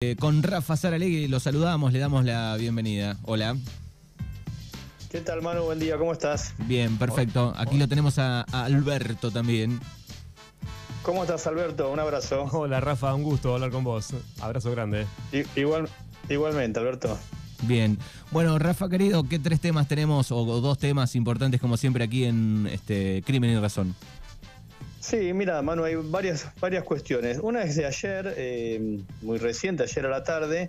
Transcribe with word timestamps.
Eh, 0.00 0.14
con 0.14 0.44
Rafa 0.44 0.76
Saralegui 0.76 1.26
lo 1.26 1.40
saludamos, 1.40 1.92
le 1.92 1.98
damos 1.98 2.24
la 2.24 2.54
bienvenida. 2.56 3.16
Hola. 3.24 3.56
¿Qué 5.10 5.20
tal, 5.22 5.42
Manu? 5.42 5.64
Buen 5.64 5.80
día, 5.80 5.98
¿cómo 5.98 6.12
estás? 6.12 6.54
Bien, 6.68 6.96
perfecto. 6.98 7.52
Aquí 7.56 7.76
lo 7.78 7.88
tenemos 7.88 8.16
a, 8.20 8.42
a 8.52 8.64
Alberto 8.66 9.32
también. 9.32 9.80
¿Cómo 11.02 11.24
estás, 11.24 11.44
Alberto? 11.48 11.90
Un 11.90 11.98
abrazo. 11.98 12.44
Hola, 12.52 12.78
Rafa, 12.78 13.12
un 13.12 13.24
gusto 13.24 13.52
hablar 13.54 13.72
con 13.72 13.82
vos. 13.82 14.10
Abrazo 14.40 14.70
grande. 14.70 15.04
I- 15.32 15.60
igual, 15.60 15.88
igualmente, 16.28 16.78
Alberto. 16.78 17.18
Bien. 17.62 17.98
Bueno, 18.30 18.56
Rafa 18.60 18.88
querido, 18.88 19.24
¿qué 19.28 19.40
tres 19.40 19.58
temas 19.60 19.88
tenemos 19.88 20.30
o 20.30 20.44
dos 20.60 20.78
temas 20.78 21.16
importantes 21.16 21.60
como 21.60 21.76
siempre 21.76 22.04
aquí 22.04 22.22
en 22.24 22.68
este 22.70 23.24
Crimen 23.26 23.50
y 23.50 23.56
Razón? 23.58 23.96
Sí, 25.08 25.32
mira, 25.32 25.62
Manu, 25.62 25.84
hay 25.84 25.94
varias, 25.94 26.46
varias 26.60 26.84
cuestiones. 26.84 27.38
Una 27.42 27.62
es 27.62 27.76
de 27.76 27.86
ayer, 27.86 28.34
eh, 28.36 28.98
muy 29.22 29.38
reciente, 29.38 29.84
ayer 29.84 30.04
a 30.04 30.10
la 30.10 30.22
tarde, 30.22 30.68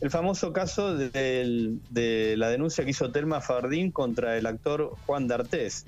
el 0.00 0.08
famoso 0.08 0.52
caso 0.52 0.96
de, 0.96 2.34
la 2.36 2.48
denuncia 2.48 2.84
que 2.84 2.90
hizo 2.90 3.10
Telma 3.10 3.40
Fardín 3.40 3.90
contra 3.90 4.38
el 4.38 4.46
actor 4.46 4.94
Juan 5.04 5.26
D'Artés. 5.26 5.84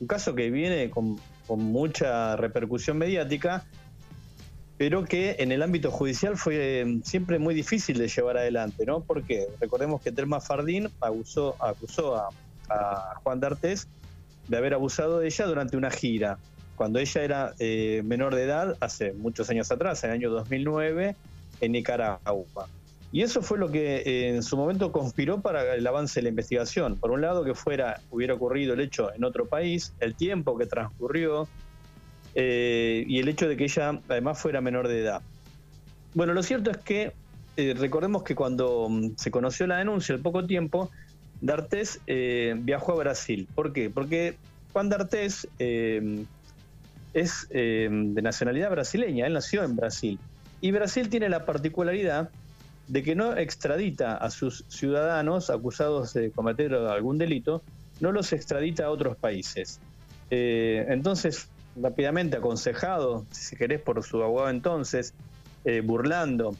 Un 0.00 0.06
caso 0.06 0.34
que 0.34 0.50
viene 0.50 0.90
con, 0.90 1.18
con 1.46 1.60
mucha 1.60 2.36
repercusión 2.36 2.98
mediática, 2.98 3.64
pero 4.76 5.04
que 5.04 5.36
en 5.38 5.50
el 5.50 5.62
ámbito 5.62 5.90
judicial 5.90 6.36
fue 6.36 6.82
eh, 6.82 7.00
siempre 7.04 7.38
muy 7.38 7.54
difícil 7.54 7.96
de 7.96 8.08
llevar 8.08 8.36
adelante, 8.36 8.84
¿no? 8.84 9.00
Porque 9.00 9.46
recordemos 9.62 10.02
que 10.02 10.12
Telma 10.12 10.42
Fardín 10.42 10.90
abusó, 11.00 11.56
acusó 11.58 12.16
a, 12.16 12.28
a 12.68 13.14
Juan 13.22 13.40
D'Artés 13.40 13.88
de 14.46 14.58
haber 14.58 14.74
abusado 14.74 15.20
de 15.20 15.28
ella 15.28 15.46
durante 15.46 15.78
una 15.78 15.90
gira 15.90 16.36
cuando 16.76 16.98
ella 16.98 17.22
era 17.22 17.54
eh, 17.58 18.02
menor 18.04 18.34
de 18.34 18.44
edad, 18.44 18.76
hace 18.80 19.12
muchos 19.12 19.48
años 19.50 19.70
atrás, 19.70 20.02
en 20.04 20.10
el 20.10 20.16
año 20.16 20.30
2009, 20.30 21.14
en 21.60 21.72
Nicaragua. 21.72 22.68
Y 23.12 23.22
eso 23.22 23.42
fue 23.42 23.58
lo 23.58 23.70
que 23.70 23.98
eh, 23.98 24.34
en 24.34 24.42
su 24.42 24.56
momento 24.56 24.90
conspiró 24.90 25.40
para 25.40 25.74
el 25.74 25.86
avance 25.86 26.18
de 26.18 26.24
la 26.24 26.28
investigación. 26.30 26.96
Por 26.96 27.12
un 27.12 27.20
lado, 27.20 27.44
que 27.44 27.54
fuera 27.54 28.00
hubiera 28.10 28.34
ocurrido 28.34 28.74
el 28.74 28.80
hecho 28.80 29.14
en 29.14 29.22
otro 29.22 29.46
país, 29.46 29.92
el 30.00 30.16
tiempo 30.16 30.58
que 30.58 30.66
transcurrió 30.66 31.46
eh, 32.34 33.04
y 33.06 33.20
el 33.20 33.28
hecho 33.28 33.48
de 33.48 33.56
que 33.56 33.64
ella 33.64 34.00
además 34.08 34.40
fuera 34.40 34.60
menor 34.60 34.88
de 34.88 35.02
edad. 35.02 35.22
Bueno, 36.14 36.34
lo 36.34 36.42
cierto 36.42 36.72
es 36.72 36.78
que 36.78 37.12
recordemos 37.56 38.24
que 38.24 38.34
cuando 38.34 38.88
mm, 38.90 39.10
se 39.16 39.30
conoció 39.30 39.68
la 39.68 39.76
denuncia, 39.76 40.12
al 40.12 40.20
poco 40.20 40.44
tiempo, 40.44 40.90
D'Artés 41.40 42.00
viajó 42.06 42.92
a 42.92 42.96
Brasil. 42.96 43.46
¿Por 43.54 43.72
qué? 43.72 43.90
Porque 43.90 44.36
Juan 44.72 44.88
D'Artés 44.88 45.46
es 47.14 47.46
eh, 47.50 47.88
de 47.90 48.22
nacionalidad 48.22 48.70
brasileña, 48.70 49.26
él 49.26 49.32
nació 49.32 49.64
en 49.64 49.76
Brasil. 49.76 50.18
Y 50.60 50.72
Brasil 50.72 51.08
tiene 51.08 51.28
la 51.28 51.46
particularidad 51.46 52.30
de 52.88 53.02
que 53.02 53.14
no 53.14 53.36
extradita 53.36 54.16
a 54.16 54.30
sus 54.30 54.64
ciudadanos 54.68 55.48
acusados 55.48 56.12
de 56.12 56.30
cometer 56.30 56.74
algún 56.74 57.16
delito, 57.16 57.62
no 58.00 58.12
los 58.12 58.32
extradita 58.32 58.86
a 58.86 58.90
otros 58.90 59.16
países. 59.16 59.80
Eh, 60.30 60.84
entonces, 60.88 61.48
rápidamente 61.80 62.36
aconsejado, 62.36 63.24
si 63.30 63.56
querés, 63.56 63.80
por 63.80 64.02
su 64.02 64.22
abogado 64.22 64.50
entonces, 64.50 65.14
eh, 65.64 65.80
burlando 65.80 66.56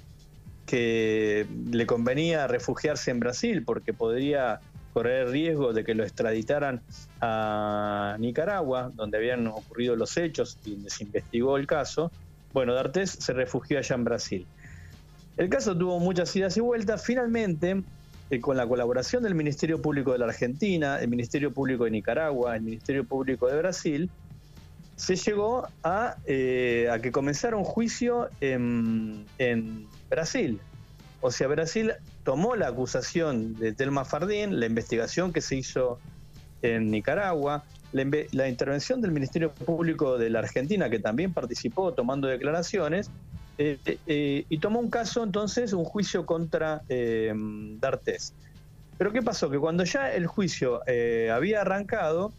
que 0.66 1.47
le 1.70 1.86
convenía 1.86 2.47
refugiarse 2.47 3.10
en 3.10 3.20
Brasil 3.20 3.64
porque 3.64 3.92
podría 3.92 4.60
correr 4.95 5.28
riesgo 5.28 5.73
de 5.73 5.84
que 5.84 5.95
lo 5.95 6.05
extraditaran 6.05 6.81
a 7.20 8.17
Nicaragua, 8.20 8.92
donde 8.95 9.19
habían 9.19 9.48
ocurrido 9.48 9.97
los 9.97 10.17
hechos 10.17 10.56
y 10.64 10.89
se 10.89 11.03
investigó 11.03 11.56
el 11.56 11.67
caso. 11.67 12.12
Bueno, 12.53 12.73
D'Artés 12.75 13.11
se 13.11 13.33
refugió 13.33 13.78
allá 13.78 13.97
en 13.97 14.05
Brasil. 14.05 14.47
El 15.37 15.48
caso 15.48 15.77
tuvo 15.77 15.98
muchas 15.98 16.34
idas 16.37 16.56
y 16.56 16.61
vueltas. 16.61 17.05
Finalmente, 17.05 17.83
eh, 18.31 18.41
con 18.41 18.56
la 18.56 18.69
colaboración 18.69 19.25
del 19.25 19.34
Ministerio 19.34 19.83
Público 19.83 20.12
de 20.12 20.19
la 20.19 20.27
Argentina, 20.27 21.00
el 21.00 21.09
Ministerio 21.09 21.50
Público 21.50 21.84
de 21.84 21.91
Nicaragua, 21.91 22.55
el 22.55 22.62
Ministerio 22.62 23.05
Público 23.05 23.48
de 23.48 23.59
Brasil, 23.59 24.10
se 24.94 25.16
llegó 25.16 25.66
a, 25.83 26.16
eh, 26.25 26.88
a 26.88 27.00
que 27.00 27.10
comenzara 27.10 27.56
un 27.56 27.65
juicio 27.65 28.28
en, 28.41 29.27
en 29.38 29.88
Brasil. 30.09 30.60
O 31.21 31.33
sea, 31.33 31.49
Brasil 31.49 31.94
tomó 32.24 32.56
la 32.56 32.68
acusación 32.68 33.54
de 33.54 33.72
Telma 33.72 34.04
Fardín, 34.04 34.58
la 34.58 34.66
investigación 34.66 35.32
que 35.32 35.40
se 35.40 35.56
hizo 35.56 35.98
en 36.62 36.90
Nicaragua, 36.90 37.64
la, 37.92 38.48
intervención 38.48 39.00
del 39.00 39.12
Ministerio 39.12 39.52
Público 39.52 40.18
de 40.18 40.30
la 40.30 40.40
Argentina, 40.40 40.90
que 40.90 40.98
también 40.98 41.32
participó 41.32 41.92
tomando 41.92 42.26
declaraciones, 42.26 43.10
eh, 43.58 43.78
eh, 44.06 44.46
y 44.48 44.58
tomó 44.58 44.80
un 44.80 44.90
caso, 44.90 45.22
entonces, 45.22 45.74
un 45.74 45.84
juicio 45.84 46.26
contra 46.26 46.82
eh, 46.88 47.32
D'Artés. 47.78 48.32
Pero 48.98 49.12
¿qué 49.12 49.22
pasó? 49.22 49.50
Que 49.50 49.58
cuando 49.58 49.84
ya 49.84 50.12
el 50.12 50.26
juicio 50.26 50.80
eh, 50.86 51.30
había 51.32 51.60
arrancado, 51.60 52.32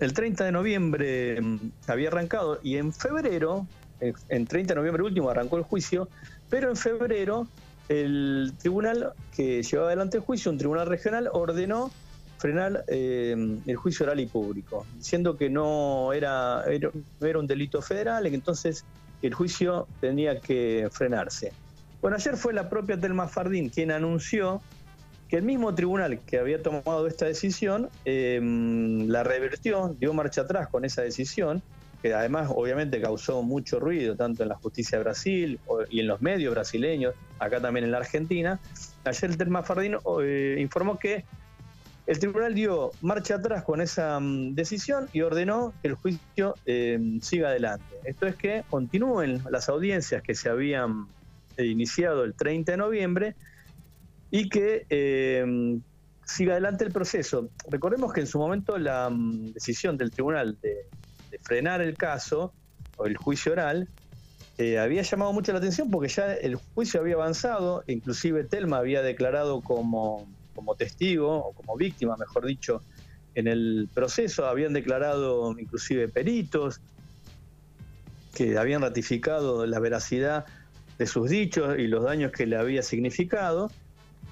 el 0.00 0.12
30 0.12 0.44
de 0.44 0.52
noviembre 0.52 1.40
mm, 1.40 1.56
había 1.86 2.08
arrancado 2.08 2.58
y 2.62 2.76
en 2.76 2.92
febrero, 2.92 3.66
en 4.00 4.46
30 4.46 4.74
de 4.74 4.80
noviembre 4.80 5.04
último 5.04 5.30
arrancó 5.30 5.56
el 5.56 5.62
juicio, 5.62 6.08
pero 6.50 6.68
en 6.68 6.76
febrero 6.76 7.46
el 8.00 8.54
tribunal 8.58 9.12
que 9.34 9.62
llevaba 9.62 9.88
adelante 9.88 10.16
el 10.16 10.22
juicio, 10.22 10.50
un 10.50 10.58
tribunal 10.58 10.86
regional, 10.86 11.28
ordenó 11.32 11.90
frenar 12.38 12.84
eh, 12.88 13.36
el 13.66 13.76
juicio 13.76 14.04
oral 14.04 14.18
y 14.18 14.26
público, 14.26 14.84
diciendo 14.96 15.36
que 15.36 15.48
no 15.48 16.12
era, 16.12 16.64
un 17.36 17.46
delito 17.46 17.80
federal, 17.82 18.26
y 18.26 18.30
que 18.30 18.36
entonces 18.36 18.84
el 19.20 19.32
juicio 19.34 19.86
tenía 20.00 20.40
que 20.40 20.88
frenarse. 20.90 21.52
Bueno, 22.00 22.16
ayer 22.16 22.36
fue 22.36 22.52
la 22.52 22.68
propia 22.68 22.98
Telma 22.98 23.28
Fardín 23.28 23.68
quien 23.68 23.92
anunció 23.92 24.60
que 25.28 25.36
el 25.36 25.44
mismo 25.44 25.72
tribunal 25.74 26.18
que 26.26 26.38
había 26.38 26.60
tomado 26.60 27.06
esta 27.06 27.26
decisión 27.26 27.88
eh, 28.04 28.40
la 28.42 29.22
revertió, 29.22 29.94
dio 29.98 30.12
marcha 30.12 30.40
atrás 30.40 30.68
con 30.68 30.84
esa 30.84 31.02
decisión, 31.02 31.62
que 32.02 32.12
además 32.12 32.50
obviamente 32.54 33.00
causó 33.00 33.42
mucho 33.42 33.78
ruido, 33.78 34.16
tanto 34.16 34.42
en 34.42 34.48
la 34.48 34.56
justicia 34.56 34.98
de 34.98 35.04
Brasil 35.04 35.60
y 35.88 36.00
en 36.00 36.08
los 36.08 36.20
medios 36.20 36.52
brasileños, 36.52 37.14
acá 37.38 37.60
también 37.60 37.84
en 37.84 37.92
la 37.92 37.98
Argentina. 37.98 38.60
Ayer 39.04 39.30
el 39.30 39.36
Telma 39.36 39.62
Fardín 39.62 39.96
eh, 40.22 40.56
informó 40.58 40.98
que 40.98 41.24
el 42.06 42.18
tribunal 42.18 42.54
dio 42.54 42.90
marcha 43.00 43.36
atrás 43.36 43.62
con 43.62 43.80
esa 43.80 44.18
mm, 44.18 44.54
decisión 44.54 45.08
y 45.12 45.20
ordenó 45.20 45.72
que 45.80 45.88
el 45.88 45.94
juicio 45.94 46.54
eh, 46.66 46.98
siga 47.20 47.48
adelante. 47.48 47.84
Esto 48.04 48.26
es 48.26 48.34
que 48.34 48.64
continúen 48.68 49.42
las 49.50 49.68
audiencias 49.68 50.22
que 50.22 50.34
se 50.34 50.48
habían 50.48 51.06
eh, 51.56 51.66
iniciado 51.66 52.24
el 52.24 52.34
30 52.34 52.72
de 52.72 52.78
noviembre 52.78 53.36
y 54.30 54.48
que 54.48 54.86
eh, 54.90 55.78
siga 56.24 56.52
adelante 56.54 56.84
el 56.84 56.92
proceso. 56.92 57.48
Recordemos 57.68 58.12
que 58.12 58.20
en 58.20 58.26
su 58.26 58.38
momento 58.38 58.76
la 58.78 59.08
mm, 59.08 59.52
decisión 59.52 59.96
del 59.96 60.10
tribunal 60.10 60.58
de, 60.60 60.86
de 61.32 61.38
frenar 61.38 61.80
el 61.80 61.96
caso 61.96 62.52
o 62.96 63.06
el 63.06 63.16
juicio 63.16 63.52
oral 63.52 63.88
eh, 64.58 64.78
había 64.78 65.02
llamado 65.02 65.32
mucho 65.32 65.50
la 65.52 65.58
atención 65.58 65.90
porque 65.90 66.08
ya 66.08 66.34
el 66.34 66.56
juicio 66.56 67.00
había 67.00 67.14
avanzado, 67.14 67.82
inclusive 67.86 68.44
Telma 68.44 68.76
había 68.76 69.02
declarado 69.02 69.62
como, 69.62 70.28
como 70.54 70.74
testigo 70.74 71.38
o 71.38 71.52
como 71.52 71.74
víctima, 71.76 72.16
mejor 72.18 72.44
dicho, 72.46 72.82
en 73.34 73.48
el 73.48 73.88
proceso, 73.92 74.46
habían 74.46 74.74
declarado 74.74 75.58
inclusive 75.58 76.06
peritos 76.08 76.82
que 78.34 78.58
habían 78.58 78.82
ratificado 78.82 79.64
la 79.64 79.78
veracidad 79.78 80.44
de 80.98 81.06
sus 81.06 81.30
dichos 81.30 81.78
y 81.78 81.86
los 81.86 82.04
daños 82.04 82.30
que 82.30 82.46
le 82.46 82.56
había 82.56 82.82
significado. 82.82 83.70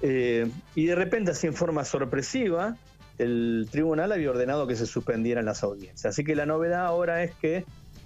Eh, 0.03 0.49
y 0.75 0.85
de 0.85 0.95
repente, 0.95 1.31
así 1.31 1.47
en 1.47 1.55
forma 1.55 1.83
sorpresiva, 1.83 2.77
el 3.17 3.67
tribunal 3.71 4.11
había 4.11 4.29
ordenado 4.31 4.67
que 4.67 4.75
se 4.75 4.85
suspendieran 4.85 5.45
las 5.45 5.63
audiencias. 5.63 6.05
Así 6.05 6.23
que 6.23 6.35
la 6.35 6.45
novedad 6.45 6.85
ahora 6.85 7.23
es 7.23 7.33
que 7.35 7.65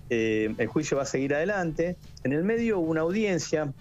eh, 0.10 0.54
el 0.58 0.68
juicio 0.68 0.98
va 0.98 1.04
a 1.04 1.08
seguir 1.08 1.34
adelante. 1.34 1.98
En 2.24 2.34
el 2.34 2.44
medio 2.44 2.80
hubo 2.80 2.92
una 2.92 3.02
audiencia 3.02 3.72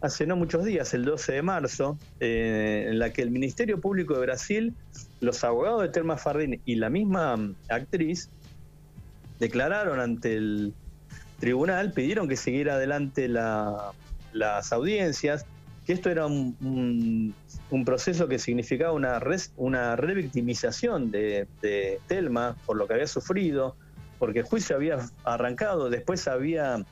hace 0.00 0.26
no 0.26 0.36
muchos 0.36 0.64
días, 0.64 0.92
el 0.92 1.04
12 1.06 1.32
de 1.32 1.42
marzo, 1.42 1.98
eh, 2.20 2.86
en 2.90 2.98
la 2.98 3.10
que 3.10 3.22
el 3.22 3.30
Ministerio 3.30 3.80
Público 3.80 4.14
de 4.14 4.20
Brasil, 4.20 4.74
los 5.20 5.42
abogados 5.44 5.80
de 5.82 5.88
Telma 5.88 6.18
Fardín 6.18 6.60
y 6.66 6.74
la 6.74 6.90
misma 6.90 7.36
mm, 7.36 7.56
actriz 7.70 8.28
declararon 9.40 10.00
ante 10.00 10.36
el 10.36 10.74
tribunal, 11.40 11.92
pidieron 11.92 12.28
que 12.28 12.36
siguiera 12.36 12.74
adelante 12.74 13.28
la- 13.28 13.92
las 14.32 14.72
audiencias, 14.72 15.46
que 15.84 15.92
esto 15.92 16.10
era 16.10 16.26
un, 16.26 17.34
proceso 17.84 18.28
que 18.28 18.38
significaba 18.38 18.92
una, 18.92 19.20
una 19.56 19.96
revictimización 19.96 21.10
de, 21.10 21.46
de 21.60 22.00
Telma 22.06 22.56
por 22.64 22.76
lo 22.76 22.86
que 22.86 22.94
había 22.94 23.06
sufrido, 23.06 23.76
porque 24.18 24.40
el 24.40 24.44
juicio 24.44 24.76
había 24.76 24.98
arrancado, 25.24 25.90
después 25.90 26.26
había 26.28 26.84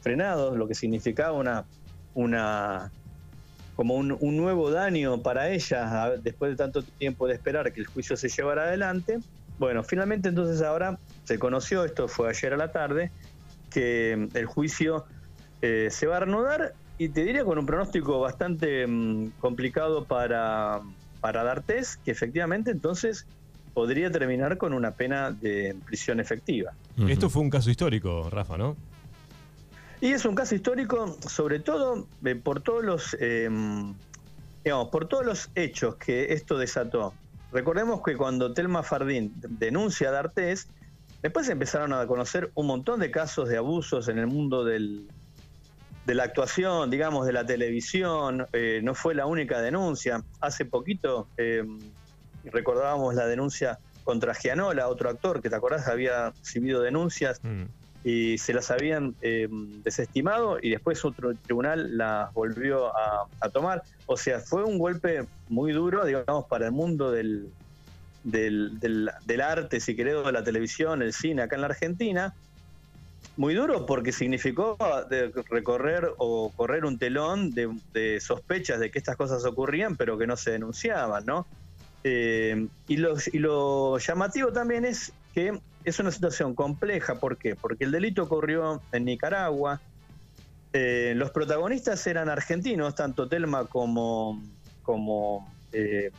frenado, 0.00 0.56
lo 0.56 0.66
que 0.66 0.74
significaba 0.74 1.32
una, 1.32 1.64
una 2.14 2.90
como 3.80 3.94
un, 3.94 4.36
nuevo 4.36 4.70
daño 4.70 5.22
para 5.22 5.48
ella 5.48 6.12
después 6.22 6.50
de 6.50 6.56
tanto 6.58 6.82
tiempo 6.82 7.26
de 7.26 7.32
esperar 7.32 7.72
que 7.72 7.80
el 7.80 7.86
juicio 7.86 8.14
se 8.14 8.28
llevara 8.28 8.64
adelante. 8.64 9.20
Bueno, 9.58 9.82
finalmente 9.84 10.28
entonces 10.28 10.60
ahora 10.60 10.98
se 11.24 11.38
conoció, 11.38 11.84
esto 11.86 12.06
fue 12.06 12.28
ayer 12.28 12.52
a 12.52 12.56
la 12.58 12.72
tarde, 12.72 13.10
que 13.70 14.28
el 14.34 14.44
juicio 14.44 15.06
eh, 15.62 15.88
se 15.90 16.06
va 16.06 16.18
a 16.18 16.20
reanudar 16.20 16.74
y 17.00 17.08
te 17.08 17.24
diría 17.24 17.46
con 17.46 17.56
un 17.56 17.64
pronóstico 17.64 18.20
bastante 18.20 18.86
mm, 18.86 19.30
complicado 19.40 20.04
para, 20.04 20.82
para 21.22 21.42
D'Artés, 21.42 21.96
que 22.04 22.10
efectivamente 22.10 22.70
entonces 22.70 23.26
podría 23.72 24.10
terminar 24.10 24.58
con 24.58 24.74
una 24.74 24.90
pena 24.90 25.30
de 25.30 25.74
prisión 25.86 26.20
efectiva. 26.20 26.72
Esto 27.08 27.30
fue 27.30 27.40
un 27.40 27.48
caso 27.48 27.70
histórico, 27.70 28.28
Rafa, 28.28 28.58
¿no? 28.58 28.76
Y 30.02 30.08
es 30.08 30.26
un 30.26 30.34
caso 30.34 30.54
histórico, 30.54 31.16
sobre 31.26 31.58
todo 31.60 32.06
eh, 32.22 32.34
por 32.34 32.60
todos 32.60 32.84
los, 32.84 33.16
digamos, 33.18 34.88
por 34.92 35.08
todos 35.08 35.24
los 35.24 35.48
hechos 35.54 35.94
que 35.94 36.34
esto 36.34 36.58
desató. 36.58 37.14
Recordemos 37.50 38.02
que 38.04 38.14
cuando 38.14 38.52
Telma 38.52 38.82
Fardín 38.82 39.32
denuncia 39.36 40.10
a 40.10 40.12
D'Artés, 40.12 40.68
después 41.22 41.48
empezaron 41.48 41.94
a 41.94 42.06
conocer 42.06 42.50
un 42.52 42.66
montón 42.66 43.00
de 43.00 43.10
casos 43.10 43.48
de 43.48 43.56
abusos 43.56 44.08
en 44.08 44.18
el 44.18 44.26
mundo 44.26 44.66
del, 44.66 45.08
de 46.06 46.14
la 46.14 46.24
actuación, 46.24 46.90
digamos, 46.90 47.26
de 47.26 47.32
la 47.32 47.44
televisión. 47.44 48.46
Eh, 48.52 48.80
no 48.82 48.94
fue 48.94 49.14
la 49.14 49.26
única 49.26 49.60
denuncia. 49.60 50.22
Hace 50.40 50.64
poquito 50.64 51.28
em, 51.36 51.78
recordábamos 52.44 53.14
la 53.14 53.26
denuncia 53.26 53.78
contra 54.04 54.34
Gianola, 54.34 54.88
otro 54.88 55.10
actor 55.10 55.42
que 55.42 55.50
te 55.50 55.56
acordás 55.56 55.86
había 55.86 56.30
recibido 56.30 56.80
denuncias 56.80 57.40
mm. 57.42 57.64
y 58.02 58.38
se 58.38 58.54
las 58.54 58.70
habían 58.70 59.14
em, 59.20 59.82
desestimado 59.82 60.58
y 60.60 60.70
después 60.70 61.04
otro 61.04 61.34
tribunal 61.34 61.96
las 61.96 62.32
volvió 62.32 62.92
a, 62.96 63.28
tomar. 63.52 63.82
O 64.06 64.16
sea, 64.16 64.40
fue 64.40 64.64
un 64.64 64.78
golpe 64.78 65.26
muy 65.48 65.72
duro, 65.72 66.04
digamos, 66.04 66.46
para 66.46 66.66
el 66.66 66.72
mundo 66.72 67.12
del, 67.12 67.50
del, 68.24 68.80
del, 68.80 69.40
arte, 69.40 69.80
si 69.80 69.94
querés, 69.94 70.24
de 70.24 70.32
la 70.32 70.42
televisión, 70.42 71.02
el 71.02 71.12
cine 71.12 71.42
acá 71.42 71.56
en 71.56 71.60
la 71.60 71.68
Argentina. 71.68 72.34
Muy 73.40 73.54
duro 73.54 73.86
porque 73.86 74.12
significó 74.12 74.76
recorrer 75.48 76.10
o 76.18 76.52
correr 76.54 76.84
un 76.84 76.98
telón 76.98 77.52
de, 77.52 78.20
sospechas 78.20 78.78
de 78.78 78.90
que 78.90 78.98
estas 78.98 79.16
cosas 79.16 79.46
ocurrían, 79.46 79.96
pero 79.96 80.18
que 80.18 80.26
no 80.26 80.36
se 80.36 80.50
denunciaban, 80.50 81.24
¿no? 81.24 81.46
Eh, 82.04 82.68
y, 82.86 82.98
lo, 82.98 83.96
llamativo 83.96 84.52
también 84.52 84.84
es 84.84 85.14
que 85.32 85.58
es 85.84 85.98
una 85.98 86.10
situación 86.10 86.54
compleja. 86.54 87.14
¿Por 87.14 87.38
qué? 87.38 87.56
Porque 87.56 87.84
el 87.84 87.92
delito 87.92 88.24
ocurrió 88.24 88.82
en 88.92 89.06
Nicaragua. 89.06 89.80
Eh, 90.74 91.14
los 91.16 91.30
protagonistas 91.30 92.06
eran 92.06 92.28
argentinos, 92.28 92.94
tanto 92.94 93.26
Telma 93.26 93.64
como, 93.64 94.38
como 94.82 95.50
eh, 95.72 96.10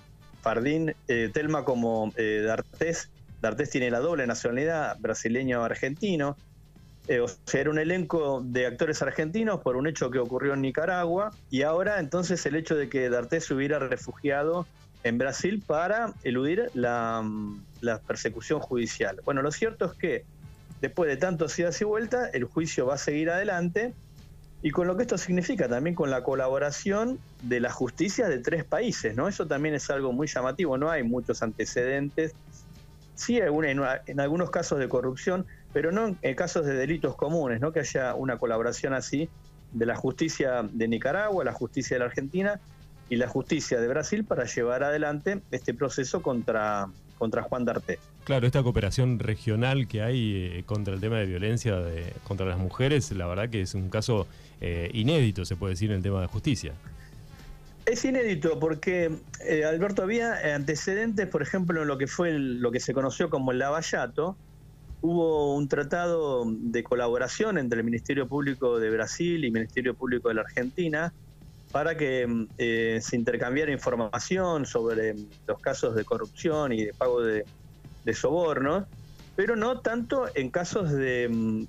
Fardín, 0.42 0.96
Telma 1.06 1.66
como 1.66 2.12
D'Artés. 2.18 3.12
D'Artés 3.42 3.70
tiene 3.70 3.92
la 3.92 4.00
doble 4.00 4.26
nacionalidad, 4.26 4.98
brasileño 5.00 5.64
argentino. 7.12 7.26
o 7.26 7.50
sea, 7.50 7.62
era 7.62 7.70
un 7.70 7.80
elenco 7.80 8.42
de 8.44 8.66
actores 8.66 9.02
argentinos 9.02 9.62
por 9.62 9.76
un 9.76 9.88
hecho 9.88 10.12
que 10.12 10.20
ocurrió 10.20 10.54
en 10.54 10.62
Nicaragua. 10.62 11.32
Y 11.50 11.64
ahora 11.64 12.00
entonces 12.00 12.46
el 12.46 12.56
hecho 12.56 12.76
de 12.76 12.90
que 12.90 13.10
D'Artés 13.10 13.46
se 13.46 13.54
hubiera 13.54 13.80
refugiado 13.80 14.66
en 15.04 15.18
Brasil 15.18 15.64
para 15.66 16.14
eludir 16.24 16.70
la, 16.74 17.24
persecución 18.08 18.60
judicial. 18.60 19.20
Bueno, 19.26 19.42
lo 19.42 19.52
cierto 19.52 19.86
es 19.86 19.94
que 19.94 20.26
después 20.80 21.10
de 21.10 21.18
tantos 21.18 21.58
idas 21.58 21.80
y 21.82 21.86
vueltas, 21.86 22.30
el 22.34 22.44
juicio 22.46 22.86
va 22.86 22.96
a 22.96 22.98
seguir 22.98 23.30
adelante 23.30 23.94
y 24.64 24.70
con 24.70 24.88
lo 24.88 24.96
que 24.96 25.04
esto 25.04 25.18
significa 25.18 25.68
también 25.68 25.96
con 25.96 26.12
la 26.12 26.24
colaboración 26.24 27.20
de 27.42 27.60
la 27.60 27.72
justicia 27.72 28.30
de 28.30 28.38
tres 28.38 28.64
países, 28.64 29.16
¿no? 29.16 29.28
Eso 29.28 29.48
también 29.48 29.74
es 29.74 29.90
algo 29.90 30.14
muy 30.14 30.28
llamativo, 30.28 30.78
no 30.78 30.92
hay 30.92 31.02
muchos 31.02 31.42
antecedentes, 31.42 32.36
sí 33.22 33.40
hay 33.40 33.50
en, 34.08 34.20
algunos 34.20 34.50
casos 34.50 34.80
de 34.80 34.90
corrupción, 34.90 35.46
pero 35.72 35.92
no 35.92 36.18
en 36.22 36.36
casos 36.36 36.66
de 36.66 36.74
delitos 36.74 37.16
comunes, 37.16 37.62
¿no? 37.62 37.72
Que 37.72 37.82
haya 37.82 38.16
una 38.16 38.38
colaboración 38.38 38.94
así 38.94 39.30
de 39.72 39.86
la 39.86 39.96
justicia 39.96 40.64
de 40.70 40.88
Nicaragua, 40.88 41.46
la 41.46 41.54
justicia 41.54 41.96
de 41.96 42.00
la 42.00 42.06
Argentina 42.06 42.60
y 43.10 43.18
la 43.18 43.28
justicia 43.28 43.80
de 43.80 43.88
Brasil 43.88 44.26
para 44.26 44.46
llevar 44.46 44.84
adelante 44.84 45.42
este 45.52 45.74
proceso 45.74 46.22
contra, 46.22 46.88
contra 47.18 47.44
Juan 47.44 47.66
D'Arte. 47.66 48.00
Claro, 48.24 48.46
esta 48.46 48.64
cooperación 48.64 49.20
regional 49.20 49.88
que 49.88 50.02
hay 50.02 50.36
eh, 50.36 50.64
contra 50.66 50.94
el 50.94 51.00
tema 51.00 51.18
de 51.18 51.26
violencia 51.26 51.76
de, 51.78 52.14
contra 52.24 52.46
las 52.46 52.58
mujeres, 52.58 53.12
la 53.12 53.28
verdad 53.28 53.50
que 53.50 53.62
es 53.62 53.74
un 53.74 53.90
caso 53.90 54.28
eh, 54.60 54.90
inédito, 54.94 55.46
se 55.46 55.56
puede 55.56 55.74
decir, 55.74 55.92
en 55.92 55.98
el 55.98 56.04
tema 56.04 56.22
de 56.22 56.28
justicia. 56.28 56.74
Es 57.86 58.06
inédito 58.06 58.60
porque, 58.60 59.12
eh, 59.44 59.66
Alberto, 59.66 60.04
había 60.04 60.56
antecedentes, 60.56 61.28
por 61.28 61.42
ejemplo, 61.42 61.82
en 61.82 61.88
lo 61.88 61.98
que 61.98 62.08
fue 62.08 62.32
lo 62.38 62.72
que 62.72 62.80
se 62.80 62.94
conoció 62.94 63.30
como 63.30 63.52
el 63.52 63.60
Lavallato. 63.60 64.38
Hubo 65.02 65.56
un 65.56 65.68
tratado 65.68 66.46
de 66.48 66.84
colaboración 66.84 67.58
entre 67.58 67.80
el 67.80 67.86
Ministerio 67.86 68.28
Público 68.28 68.78
de 68.80 68.92
Brasil 68.92 69.44
y 69.44 69.48
el 69.48 69.54
Ministerio 69.54 69.96
Público 69.96 70.30
de 70.30 70.36
la 70.36 70.42
Argentina, 70.42 71.12
para 71.72 71.98
que 71.98 72.28
mm, 72.28 72.48
eh, 72.60 73.00
se 73.02 73.16
intercambiara 73.16 73.72
información 73.72 74.68
sobre 74.68 75.16
los 75.48 75.60
casos 75.60 75.96
de 75.96 76.06
corrupción 76.06 76.74
y 76.74 76.86
de 76.86 76.94
pago 76.94 77.22
de, 77.22 77.46
sobornos, 78.14 78.86
pero 79.36 79.56
no 79.56 79.80
tanto 79.80 80.26
en 80.36 80.52
casos 80.52 80.92
de, 80.92 81.28
mm, 81.30 81.64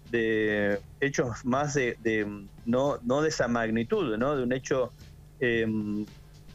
hechos 1.00 1.44
más 1.44 1.72
de, 1.72 1.96
mm, 2.26 2.48
no, 2.66 2.98
no 3.02 3.22
de 3.22 3.30
esa 3.30 3.48
magnitud, 3.48 4.18
¿no? 4.18 4.36
de 4.36 4.42
un 4.42 4.52
hecho 4.52 4.92
eh, 5.42 5.66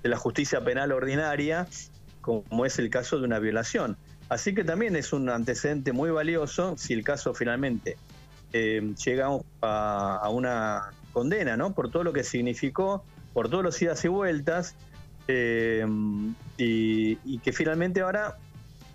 de 0.02 0.10
la 0.10 0.18
justicia 0.18 0.64
penal 0.64 0.94
ordinaria, 0.94 1.68
como 2.22 2.66
es 2.66 2.80
el 2.80 2.90
caso 2.90 3.20
de 3.20 3.26
una 3.26 3.38
violación. 3.38 3.98
Así 4.30 4.56
que 4.56 4.64
también 4.64 4.96
es 4.96 5.12
un 5.14 5.30
antecedente 5.30 5.92
muy 5.92 6.10
valioso 6.10 6.76
si 6.78 6.94
el 6.94 7.04
caso 7.04 7.34
finalmente 7.34 7.98
eh, 8.54 8.94
llega 9.06 9.28
a, 9.62 10.30
una 10.30 10.92
condena, 11.12 11.58
¿no? 11.58 11.74
Por 11.74 11.92
todo 11.92 12.04
lo 12.04 12.14
que 12.14 12.24
significó 12.24 13.04
por 13.34 13.50
todos 13.50 13.64
los 13.64 13.82
idas 13.82 14.04
y 14.04 14.08
vueltas, 14.08 14.74
eh, 15.28 15.86
y, 16.58 17.38
que 17.40 17.52
finalmente 17.52 18.02
ahora, 18.02 18.38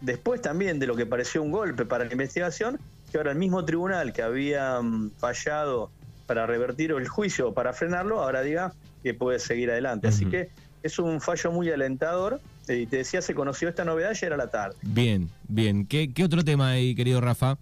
después 0.01 0.41
también 0.41 0.79
de 0.79 0.87
lo 0.87 0.97
que 0.97 1.07
pareció 1.07 1.43
un 1.43 1.53
golpe 1.53 1.85
para 1.85 2.07
la 2.07 2.13
investigación, 2.13 2.81
que 3.11 3.19
ahora 3.19 3.31
el 3.31 3.39
mismo 3.39 3.65
tribunal 3.65 4.13
que 4.13 4.23
había 4.23 4.81
mm, 4.81 5.13
fallado 5.19 5.91
para 6.33 6.47
revertir 6.47 6.93
el 6.93 7.07
juicio 7.09 7.51
o 7.51 7.53
para 7.53 7.75
frenarlo, 7.75 8.23
ahora 8.23 8.41
diga 8.41 8.73
que 9.03 9.13
puede 9.13 9.39
seguir 9.39 9.71
adelante. 9.71 10.09
Así 10.09 10.25
que 10.25 10.49
es 10.83 10.99
un 10.99 11.21
fallo 11.21 11.53
muy 11.53 11.71
alentador. 11.71 12.41
Eh, 12.69 12.77
y 12.77 12.87
te 12.87 12.97
decía, 12.97 13.21
se 13.21 13.35
conoció 13.35 13.69
esta 13.69 13.85
novedad 13.85 14.13
ayer 14.13 14.33
a 14.33 14.39
la 14.39 14.47
tarde. 14.47 14.77
Bien, 14.81 15.29
bien. 15.47 15.85
¿Qué, 15.85 16.11
qué 16.15 16.25
otro 16.25 16.43
tema 16.43 16.71
hay, 16.71 16.95
querido 16.95 17.21
Rafa? 17.21 17.59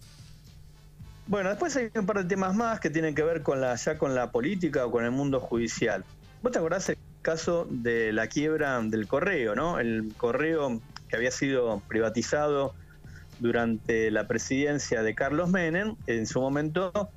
Bueno, 1.27 1.49
después 1.49 1.75
hay 1.75 1.89
un 1.93 2.05
par 2.05 2.19
de 2.19 2.23
temas 2.23 2.55
más 2.55 2.79
que 2.79 2.89
tienen 2.89 3.13
que 3.13 3.23
ver 3.23 3.43
con 3.43 3.59
la, 3.59 3.75
ya 3.75 3.97
con 3.97 4.15
la 4.15 4.31
política 4.31 4.85
o 4.85 4.91
con 4.91 5.03
el 5.03 5.11
mundo 5.11 5.41
judicial. 5.41 6.05
¿Vos 6.41 6.53
te 6.53 6.59
acordás 6.59 6.87
el 6.87 6.97
caso 7.21 7.67
de 7.69 8.13
la 8.13 8.27
quiebra 8.27 8.79
del 8.79 9.05
correo, 9.05 9.53
¿no? 9.53 9.81
El 9.81 10.13
correo 10.15 10.79
que 11.09 11.17
había 11.17 11.31
sido 11.31 11.81
privatizado 11.89 12.73
durante 13.41 14.11
la 14.11 14.29
presidencia 14.29 15.03
de 15.03 15.13
Carlos 15.13 15.49
Menem, 15.49 15.97
en 16.07 16.25
su 16.25 16.39
momento, 16.39 17.09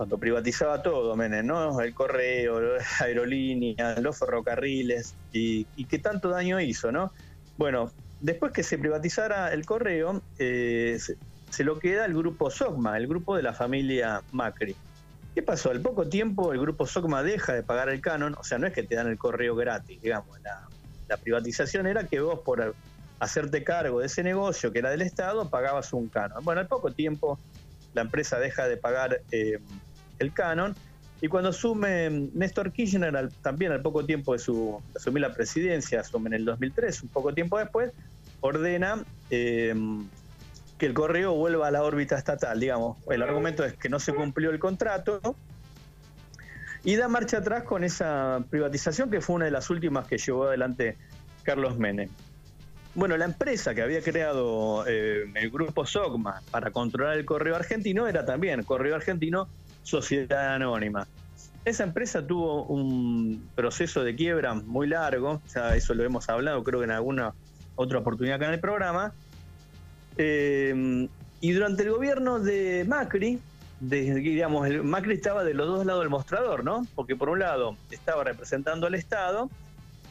cuando 0.00 0.16
privatizaba 0.16 0.82
todo 0.82 1.14
Menem, 1.14 1.46
¿no? 1.46 1.78
El 1.78 1.92
correo, 1.92 2.58
las 2.58 3.02
aerolíneas, 3.02 4.00
los 4.00 4.18
ferrocarriles, 4.18 5.14
y, 5.30 5.66
qué 5.90 5.98
tanto 5.98 6.30
daño 6.30 6.58
hizo, 6.58 6.90
¿no? 6.90 7.12
Bueno, 7.58 7.92
después 8.18 8.50
que 8.52 8.62
se 8.62 8.78
privatizara 8.78 9.52
el 9.52 9.66
correo, 9.66 10.22
eh, 10.38 10.98
se, 11.50 11.64
lo 11.64 11.78
queda 11.78 12.06
el 12.06 12.14
grupo 12.14 12.50
SOCMA, 12.50 12.96
el 12.96 13.08
grupo 13.08 13.36
de 13.36 13.42
la 13.42 13.52
familia 13.52 14.22
Macri. 14.32 14.74
¿Qué 15.34 15.42
pasó? 15.42 15.70
Al 15.70 15.82
poco 15.82 16.08
tiempo 16.08 16.54
el 16.54 16.60
grupo 16.60 16.86
SOCMA 16.86 17.22
deja 17.22 17.52
de 17.52 17.62
pagar 17.62 17.90
el 17.90 18.00
canon, 18.00 18.34
o 18.38 18.42
sea, 18.42 18.56
no 18.56 18.66
es 18.66 18.72
que 18.72 18.82
te 18.82 18.94
dan 18.94 19.06
el 19.06 19.18
correo 19.18 19.54
gratis, 19.54 20.00
digamos, 20.00 20.40
la, 20.40 20.66
privatización 21.18 21.86
era 21.86 22.04
que 22.04 22.20
vos 22.20 22.40
por 22.40 22.74
hacerte 23.18 23.64
cargo 23.64 24.00
de 24.00 24.06
ese 24.06 24.22
negocio 24.22 24.72
que 24.72 24.78
era 24.78 24.88
del 24.88 25.02
Estado 25.02 25.50
pagabas 25.50 25.92
un 25.92 26.08
canon. 26.08 26.42
Bueno, 26.42 26.62
al 26.62 26.68
poco 26.68 26.90
tiempo 26.90 27.38
la 27.92 28.02
empresa 28.02 28.38
deja 28.38 28.66
de 28.68 28.76
pagar 28.76 29.20
eh, 29.32 29.58
el 30.20 30.32
canon 30.32 30.74
y 31.22 31.28
cuando 31.28 31.50
asume 31.50 32.30
Néstor 32.32 32.72
Kirchner, 32.72 33.30
también 33.42 33.72
al 33.72 33.82
poco 33.82 34.04
tiempo 34.06 34.32
de, 34.32 34.38
su, 34.38 34.80
asumir 34.96 35.20
la 35.20 35.34
presidencia, 35.34 36.00
asume 36.00 36.28
en 36.28 36.34
el 36.34 36.44
2003, 36.46 37.02
un 37.02 37.08
poco 37.10 37.34
tiempo 37.34 37.58
después, 37.58 37.92
ordena 38.40 39.04
eh, 39.28 39.74
que 40.78 40.86
el 40.86 40.94
correo 40.94 41.34
vuelva 41.34 41.68
a 41.68 41.70
la 41.70 41.82
órbita 41.82 42.16
estatal, 42.16 42.58
digamos. 42.58 42.96
El 43.10 43.22
argumento 43.22 43.64
es 43.64 43.74
que 43.74 43.90
no 43.90 44.00
se 44.00 44.14
cumplió 44.14 44.50
el 44.50 44.58
contrato 44.58 45.20
y 46.84 46.96
da 46.96 47.08
marcha 47.08 47.38
atrás 47.38 47.64
con 47.64 47.84
esa 47.84 48.42
privatización 48.48 49.10
que 49.10 49.20
fue 49.20 49.36
una 49.36 49.44
de 49.44 49.50
las 49.50 49.68
últimas 49.68 50.06
que 50.06 50.16
llevó 50.16 50.46
adelante 50.46 50.96
Carlos 51.42 51.76
Menem. 51.76 52.08
Bueno, 52.94 53.18
la 53.18 53.26
empresa 53.26 53.74
que 53.74 53.82
había 53.82 54.00
creado 54.00 54.84
eh, 54.86 55.30
el 55.34 55.50
grupo 55.50 55.84
SOCMA 55.84 56.40
para 56.50 56.70
controlar 56.70 57.18
el 57.18 57.26
correo 57.26 57.54
argentino 57.54 58.08
era 58.08 58.24
también 58.24 58.62
Correo 58.64 58.96
Argentino 58.96 59.48
Sociedad 59.82 60.54
Anónima. 60.54 61.06
Esa 61.64 61.84
empresa 61.84 62.26
tuvo 62.26 62.64
un 62.64 63.48
proceso 63.54 64.02
de 64.02 64.14
quiebra 64.14 64.54
muy 64.54 64.86
largo, 64.86 65.42
ya 65.54 65.76
eso 65.76 65.94
lo 65.94 66.04
hemos 66.04 66.28
hablado 66.28 66.64
creo 66.64 66.80
que 66.80 66.84
en 66.84 66.92
alguna 66.92 67.34
otra 67.76 67.98
oportunidad 67.98 68.36
acá 68.36 68.46
en 68.46 68.54
el 68.54 68.60
programa, 68.60 69.12
eh, 70.16 71.08
y 71.40 71.52
durante 71.52 71.82
el 71.82 71.90
gobierno 71.90 72.38
de 72.38 72.84
Macri, 72.86 73.40
digamos, 73.80 74.68
Macri 74.84 75.14
estaba 75.14 75.42
de 75.42 75.54
los 75.54 75.66
dos 75.66 75.86
lados 75.86 76.02
del 76.02 76.10
mostrador, 76.10 76.64
¿no? 76.64 76.86
Porque 76.94 77.16
por 77.16 77.30
un 77.30 77.38
lado 77.38 77.76
estaba 77.90 78.24
representando 78.24 78.86
al 78.86 78.94
Estado 78.94 79.48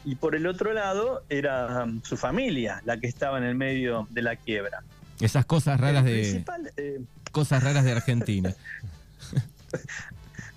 y 0.04 0.16
por 0.16 0.34
el 0.34 0.46
otro 0.46 0.72
lado 0.72 1.22
era 1.28 1.84
um, 1.84 2.02
su 2.02 2.16
familia 2.16 2.82
la 2.84 2.98
que 2.98 3.06
estaba 3.06 3.38
en 3.38 3.44
el 3.44 3.54
medio 3.54 4.08
de 4.10 4.22
la 4.22 4.36
quiebra. 4.36 4.82
Esas 5.20 5.44
cosas 5.44 5.78
raras 5.78 6.04
de 6.04 6.44
eh, 6.76 7.00
cosas 7.30 7.62
raras 7.62 7.84
de 7.84 7.92
Argentina. 7.92 8.54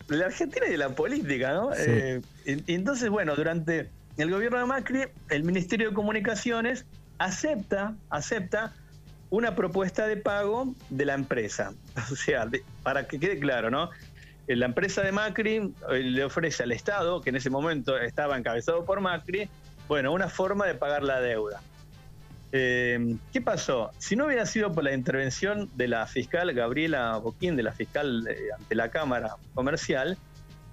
la 0.07 0.25
Argentina 0.25 0.65
y 0.67 0.71
de 0.71 0.77
la 0.77 0.89
política, 0.89 1.53
¿no? 1.53 1.71
Eh, 1.75 2.21
entonces, 2.45 3.09
bueno, 3.09 3.35
durante 3.35 3.89
el 4.17 4.29
gobierno 4.31 4.59
de 4.59 4.65
Macri, 4.65 5.05
el 5.29 5.43
Ministerio 5.43 5.89
de 5.89 5.95
Comunicaciones 5.95 6.85
acepta, 7.17 7.95
acepta 8.09 8.73
una 9.29 9.55
propuesta 9.55 10.05
de 10.05 10.17
pago 10.17 10.75
de 10.89 11.05
la 11.05 11.15
empresa. 11.15 11.73
O 12.11 12.15
sea, 12.15 12.47
para 12.83 13.07
que 13.07 13.19
quede 13.19 13.39
claro, 13.39 13.71
¿no? 13.71 13.89
Eh, 14.47 14.55
la 14.55 14.65
empresa 14.65 15.01
de 15.01 15.11
Macri 15.11 15.73
eh, 15.91 15.99
le 15.99 16.23
ofrece 16.23 16.63
al 16.63 16.71
Estado, 16.71 17.21
que 17.21 17.29
en 17.29 17.37
ese 17.37 17.49
momento 17.49 17.97
estaba 17.97 18.37
encabezado 18.37 18.85
por 18.85 18.99
Macri, 19.01 19.49
bueno, 19.87 20.11
una 20.11 20.29
forma 20.29 20.65
de 20.65 20.75
pagar 20.75 21.03
la 21.03 21.19
deuda. 21.19 21.61
Eh, 22.55 23.17
¿Qué 23.33 23.41
pasó? 23.41 23.91
Si 23.97 24.15
no 24.15 24.27
hubiera 24.27 24.45
sido 24.45 24.71
por 24.71 24.83
la 24.83 24.93
intervención 24.93 25.69
de 25.75 25.87
la 25.87 26.05
fiscal 26.05 26.53
Gabriela 26.53 27.17
Boquín, 27.17 27.55
de 27.55 27.63
la 27.63 27.71
fiscal 27.73 28.27
ante 28.57 28.75
la 28.75 28.89
Cámara 28.89 29.37
Comercial, 29.55 30.17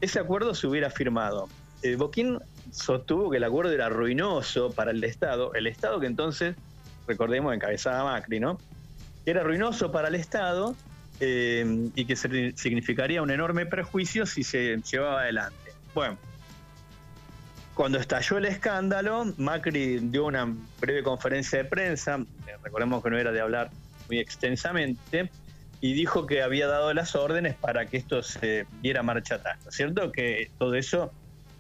ese 0.03 0.21
acuerdo 0.21 0.55
se 0.55 0.67
hubiera 0.67 0.91
firmado. 0.91 1.49
Boquín 1.97 2.39
sostuvo 2.71 3.31
que 3.31 3.39
el 3.39 3.45
acuerdo 3.45 3.73
era 3.73 3.89
ruinoso 3.89 4.71
para 4.71 4.91
el 4.91 5.03
Estado, 5.03 5.55
el 5.55 5.67
Estado 5.67 5.99
que 6.01 6.07
entonces 6.07 6.55
recordemos, 7.07 7.55
encabezada 7.55 8.05
Macri, 8.05 8.41
¿no? 8.41 8.59
Era 9.27 9.43
ruinoso 9.43 9.91
para 9.91 10.09
el 10.09 10.15
Estado 10.15 10.77
eh, 11.19 11.91
y 11.95 12.05
que 12.05 12.17
significaría 12.17 13.23
un 13.23 13.31
enorme 13.31 13.67
perjuicio 13.67 14.27
si 14.27 14.45
se 14.45 14.79
llevaba 14.79 15.23
adelante. 15.23 15.73
Bueno, 15.95 16.19
cuando 17.81 17.97
estalló 17.97 18.37
el 18.37 18.45
escándalo, 18.45 19.33
Macri 19.39 20.01
dio 20.01 20.27
una 20.27 20.47
breve 20.83 21.03
conferencia 21.03 21.61
de 21.61 21.65
prensa, 21.65 22.17
eh, 22.47 22.51
recordemos 22.63 23.03
que 23.03 23.09
no 23.09 23.17
era 23.17 23.33
de 23.33 23.41
hablar 23.41 23.71
muy 24.07 24.19
extensamente, 24.19 25.31
y 25.81 25.95
dijo 25.95 26.27
que 26.27 26.43
había 26.43 26.67
dado 26.67 26.93
las 26.93 27.17
órdenes 27.17 27.55
para 27.55 27.87
que 27.87 27.97
esto 27.97 28.23
se 28.23 28.67
diera 28.83 29.03
marcha 29.03 29.37
atrás. 29.37 29.67
¿Es 29.67 29.77
cierto? 29.77 30.13
Que 30.13 30.51
todo 30.59 30.75
eso 30.75 31.11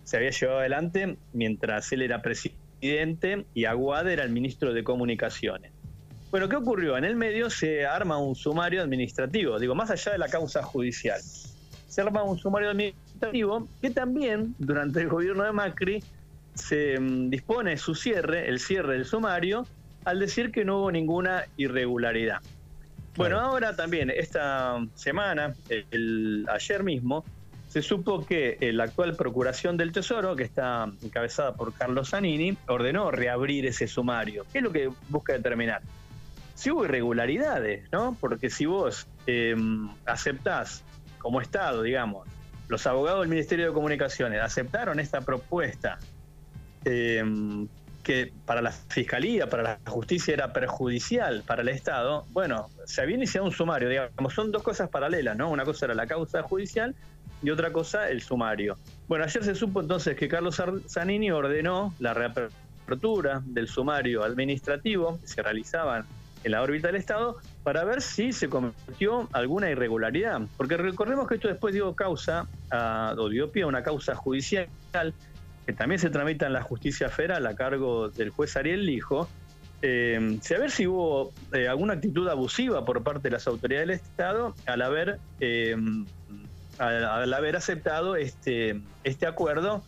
se 0.05 0.19
había 0.19 0.29
llevado 0.29 0.59
adelante 0.59 1.17
mientras 1.33 1.91
él 1.93 2.03
era 2.03 2.21
presidente 2.21 3.47
y 3.55 3.65
Aguad 3.65 4.07
era 4.11 4.23
el 4.23 4.31
ministro 4.31 4.75
de 4.75 4.85
Comunicaciones. 4.85 5.73
Bueno, 6.31 6.51
¿qué 6.51 6.57
ocurrió? 6.57 6.99
En 6.99 7.07
el 7.07 7.17
medio 7.17 7.49
se 7.49 7.87
arma 7.87 8.19
un 8.19 8.35
sumario 8.35 8.83
administrativo, 8.83 9.59
digo, 9.59 9.75
más 9.75 9.91
allá 9.91 10.13
de 10.13 10.19
la 10.19 10.29
causa 10.29 10.63
judicial. 10.63 11.23
Se 11.91 12.01
arma 12.01 12.23
un 12.23 12.39
sumario 12.39 12.71
administrativo 12.71 13.67
que 13.83 13.91
también, 13.91 14.55
durante 14.59 15.01
el 15.01 15.09
gobierno 15.09 15.43
de 15.43 15.53
Macri, 15.53 16.03
se 16.55 16.99
mm, 16.99 17.31
dispone 17.31 17.77
su 17.77 17.95
cierre, 17.95 18.49
el 18.49 18.61
cierre 18.61 18.95
del 18.95 19.05
sumario, 19.05 19.67
al 20.05 20.21
decir 20.21 20.53
que 20.53 20.65
no 20.65 20.79
hubo 20.79 20.93
ninguna 20.93 21.45
irregularidad. 21.57 22.41
Bueno, 23.17 23.41
ahora 23.41 23.75
también, 23.75 24.09
esta 24.09 24.79
semana, 24.95 25.55
el, 25.69 26.47
ayer 26.49 26.85
mismo, 26.85 27.25
se 27.69 27.83
supo 27.83 28.25
que 28.25 28.57
la 28.73 28.85
actual 28.85 29.17
Procuración 29.17 29.77
del 29.77 29.93
Tesoro, 29.93 30.37
que 30.37 30.45
está 30.45 30.91
encabezada 31.03 31.55
por 31.55 31.75
Carlos 31.75 32.11
Zanini, 32.11 32.57
ordenó 32.69 33.11
reabrir 33.11 33.67
ese 33.67 33.89
sumario. 33.89 34.47
¿Qué 34.53 34.59
es 34.59 34.65
lo 34.65 34.73
que 34.73 34.91
busca 35.09 35.33
determinar? 35.33 35.83
Si 36.55 36.71
hubo 36.71 36.85
irregularidades, 36.85 37.91
¿no? 37.93 38.17
Porque 38.21 38.49
si 38.49 38.67
vos 38.67 39.07
em, 39.27 39.89
aceptás 40.05 40.85
como 41.21 41.41
Estado, 41.41 41.83
digamos, 41.83 42.27
los 42.69 42.87
abogados 42.87 43.21
del 43.21 43.29
Ministerio 43.29 43.67
de 43.67 43.73
Comunicaciones 43.73 44.41
aceptaron 44.41 45.01
esta 45.01 45.21
propuesta 45.21 45.99
em, 46.85 47.69
que 48.03 48.33
para 48.47 48.63
la 48.63 48.73
Fiscalía, 48.73 49.49
para 49.49 49.63
la 49.63 49.79
Justicia 49.87 50.35
era 50.35 50.53
perjudicial 50.53 51.43
para 51.47 51.63
el 51.63 51.69
Estado, 51.69 52.25
bueno, 52.31 52.69
se 52.87 53.03
había 53.03 53.17
iniciado 53.17 53.47
un 53.47 53.53
sumario, 53.53 53.89
digamos, 53.89 54.35
son 54.35 54.51
dos 54.53 54.63
cosas 54.63 54.89
paralelas, 54.89 55.37
¿no? 55.37 55.51
Una 55.51 55.65
cosa 55.65 55.87
era 55.87 55.95
la 55.95 56.07
causa 56.07 56.43
judicial 56.43 56.95
y 57.43 57.51
otra 57.51 57.73
cosa 57.73 58.09
el 58.09 58.23
sumario. 58.23 58.79
Bueno, 59.09 59.25
ayer 59.25 59.45
se 59.45 59.55
supo 59.55 59.81
entonces 59.81 60.17
que 60.17 60.29
Carlos 60.29 60.63
Zanini 60.89 61.31
ordenó 61.31 61.95
la 61.99 62.15
reapertura 62.15 63.43
del 63.45 63.69
sumario 63.69 64.25
administrativo 64.25 65.19
que 65.21 65.27
se 65.27 65.43
realizaba 65.43 66.05
en 66.43 66.53
la 66.53 66.63
órbita 66.63 66.89
del 66.89 66.97
Estado 66.97 67.39
para 67.63 67.85
ver 67.85 68.01
si 68.01 68.33
se 68.33 68.49
cometió 68.49 69.29
alguna 69.33 69.71
irregularidad. 69.71 70.41
Porque 70.57 70.77
recordemos 70.77 71.29
que 71.29 71.35
esto 71.35 71.49
después 71.49 71.75
dio 71.75 71.95
causa, 71.95 72.47
a, 72.71 73.15
o 73.19 73.29
dio 73.29 73.51
pie 73.51 73.65
a 73.65 73.67
una 73.67 73.83
causa 73.83 74.15
judicial 74.15 74.69
que 75.67 75.73
también 75.73 75.99
se 75.99 76.11
tramita 76.11 76.47
en 76.47 76.55
la 76.55 76.63
justicia 76.63 77.09
federal 77.09 77.47
a 77.47 77.55
cargo 77.55 78.09
del 78.09 78.31
juez 78.31 78.57
Ariel 78.57 78.87
Lijo, 78.87 79.29
eh, 79.83 80.39
a 80.45 80.59
ver 80.59 80.71
si 80.71 80.87
hubo 80.87 81.33
eh, 81.53 81.69
alguna 81.69 81.95
actitud 81.95 82.29
abusiva 82.29 82.85
por 82.85 83.03
parte 83.03 83.25
de 83.25 83.31
las 83.31 83.47
autoridades 83.47 83.89
del 83.89 83.97
Estado 83.97 84.55
al 84.67 84.83
haber 84.83 85.19
eh, 85.41 85.75
al, 86.81 87.33
haber 87.33 87.57
aceptado 87.57 88.17
este, 88.17 88.81
este 89.05 89.27
acuerdo 89.27 89.83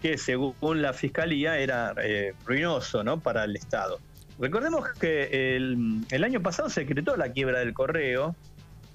que 0.00 0.18
según 0.18 0.82
la 0.82 0.92
Fiscalía 0.92 1.58
era 1.58 1.94
eh, 2.02 2.34
ruinoso 2.44 3.02
¿no? 3.02 3.20
para 3.20 3.44
el 3.44 3.56
Estado. 3.56 3.98
Recordemos 4.38 4.88
que 5.00 5.56
el, 5.56 6.24
año 6.24 6.42
pasado 6.42 6.68
se 6.68 6.80
decretó 6.80 7.16
la 7.16 7.32
quiebra 7.32 7.60
del 7.60 7.72
correo, 7.72 8.36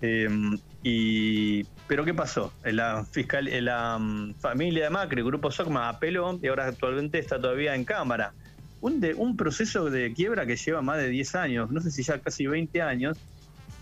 em, 0.01 0.57
y, 0.83 1.63
pero 1.87 2.05
¿qué 2.05 2.13
pasó? 2.13 2.53
La, 2.63 3.05
fiscal, 3.05 3.49
la 3.65 3.97
mm, 3.97 4.35
familia 4.35 4.85
de 4.85 4.89
Macri, 4.91 5.19
el 5.19 5.25
grupo 5.25 5.51
SOCMA, 5.51 5.89
apeló 5.89 6.39
y 6.41 6.47
ahora 6.47 6.67
actualmente 6.67 7.17
está 7.17 7.39
todavía 7.39 7.75
en 7.75 7.85
Cámara. 7.85 8.33
Un, 8.81 9.03
un 9.17 9.35
proceso 9.35 9.89
de 9.89 10.13
quiebra 10.13 10.45
que 10.45 10.55
lleva 10.55 10.81
más 10.81 10.97
de 10.97 11.09
10 11.09 11.35
años, 11.35 11.71
no 11.71 11.81
sé 11.81 11.91
si 11.91 12.03
ya 12.03 12.19
casi 12.19 12.47
20 12.47 12.81
años, 12.81 13.17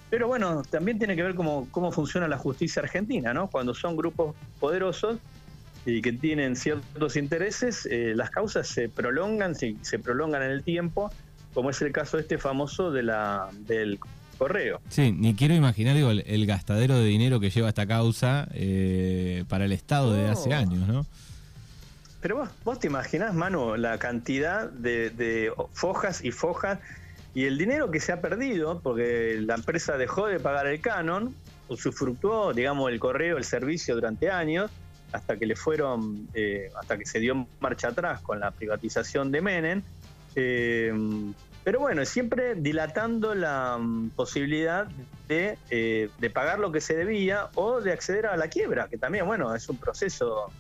pero 0.10 0.28
bueno, 0.28 0.64
también 0.64 0.98
tiene 0.98 1.16
que 1.16 1.24
ver 1.24 1.36
cómo, 1.36 1.68
cómo 1.72 1.92
funciona 1.92 2.28
la 2.28 2.38
justicia 2.38 2.82
argentina, 2.82 3.34
¿no? 3.34 3.50
Cuando 3.50 3.74
son 3.74 3.96
grupos 3.96 4.36
poderosos 4.60 5.20
y 5.86 6.02
que 6.02 6.12
tienen 6.12 6.56
ciertos 6.56 7.16
intereses, 7.16 7.86
eh, 7.86 8.14
las 8.16 8.32
causas 8.32 8.68
se 8.68 8.90
prolongan, 8.90 9.56
se, 9.56 9.76
se 9.82 10.00
prolongan 10.00 10.44
en 10.44 10.52
el 10.52 10.64
tiempo, 10.64 11.12
como 11.54 11.70
es 11.70 11.82
el 11.82 11.92
caso 11.92 12.18
este 12.18 12.38
famoso 12.38 12.92
de 12.92 13.04
la, 13.04 13.50
del 13.60 14.00
correo. 14.38 14.82
Sí, 14.90 15.12
ni 15.12 15.36
quiero 15.36 15.54
imaginar 15.54 15.98
el, 15.98 16.46
gastadero 16.46 16.98
de 16.98 17.06
dinero 17.06 17.40
que 17.40 17.50
lleva 17.50 17.70
esta 17.70 17.86
causa 17.86 18.48
eh, 18.54 19.44
para 19.50 19.66
el 19.66 19.72
Estado 19.72 20.14
de 20.14 20.30
hace 20.30 20.54
años, 20.54 20.88
¿no? 20.88 21.06
Pero 22.22 22.38
vos, 22.38 22.50
vos 22.66 22.80
te 22.80 22.88
imaginás, 22.88 23.34
Manu, 23.34 23.78
la 23.78 23.98
cantidad 23.98 24.70
de, 24.70 25.10
de 25.10 25.54
fojas 25.74 26.24
y 26.24 26.32
fojas 26.32 26.80
y 27.34 27.46
el 27.46 27.58
dinero 27.58 27.92
que 27.92 28.00
se 28.00 28.12
ha 28.12 28.22
perdido, 28.22 28.80
porque 28.82 29.38
la 29.40 29.56
empresa 29.56 29.98
dejó 29.98 30.28
de 30.28 30.40
pagar 30.40 30.68
el 30.68 30.82
canon, 30.82 31.34
usufructuó, 31.70 32.54
digamos, 32.54 32.92
el 32.92 33.00
correo, 33.00 33.38
el 33.38 33.44
servicio 33.44 33.96
durante 33.96 34.30
años, 34.30 34.72
hasta 35.12 35.38
que 35.38 35.46
le 35.46 35.56
fueron, 35.56 36.28
eh, 36.34 36.72
hasta 36.80 36.98
que 36.98 37.06
se 37.06 37.20
dio 37.20 37.48
marcha 37.60 37.90
atrás 37.90 38.22
con 38.22 38.40
la 38.40 38.52
privatización 38.52 39.32
de 39.32 39.42
Menem. 39.42 39.84
Eh, 40.36 40.94
pero 41.64 41.80
bueno, 41.80 42.06
siempre 42.06 42.56
dilatando 42.56 43.36
la 43.36 43.78
mm, 43.80 44.12
posibilidad 44.12 44.88
de, 45.28 45.58
eh, 45.70 46.10
de, 46.18 46.30
pagar 46.30 46.60
lo 46.60 46.72
que 46.72 46.82
se 46.82 46.96
debía 46.96 47.50
o 47.56 47.82
de 47.82 47.92
acceder 47.92 48.26
a 48.26 48.38
la 48.38 48.48
quiebra, 48.48 48.88
que 48.88 48.98
también, 48.98 49.26
bueno, 49.26 49.54
es 49.54 49.68
un 49.70 49.78
proceso 49.78 50.52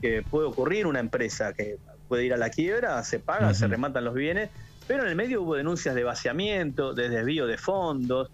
que 0.00 0.24
puede 0.28 0.48
ocurrir 0.48 0.86
una 0.86 0.98
empresa 0.98 1.52
que 1.52 1.76
puede 2.08 2.24
ir 2.24 2.34
a 2.34 2.36
la 2.36 2.50
quiebra, 2.50 3.02
se 3.04 3.20
paga, 3.20 3.54
se 3.54 3.68
rematan 3.68 4.04
los 4.04 4.14
bienes 4.14 4.50
pero 4.90 5.04
en 5.04 5.10
el 5.10 5.14
medio 5.14 5.42
hubo 5.42 5.54
denuncias 5.54 5.94
de 5.94 6.02
vaciamiento, 6.02 6.94
de 6.94 7.08
desvío 7.08 7.46
de 7.46 7.56
fondos, 7.56 8.28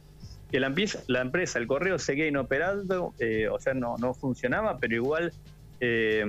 que 0.50 0.58
la, 0.58 0.68
empresa, 0.68 1.58
el 1.58 1.66
correo 1.66 1.98
seguía 1.98 2.26
inoperando, 2.28 3.12
eh, 3.18 3.46
o 3.46 3.60
sea, 3.60 3.74
no, 3.74 3.98
no 3.98 4.14
funcionaba, 4.14 4.78
pero 4.78 4.94
igual 4.94 5.34
eh, 5.80 6.24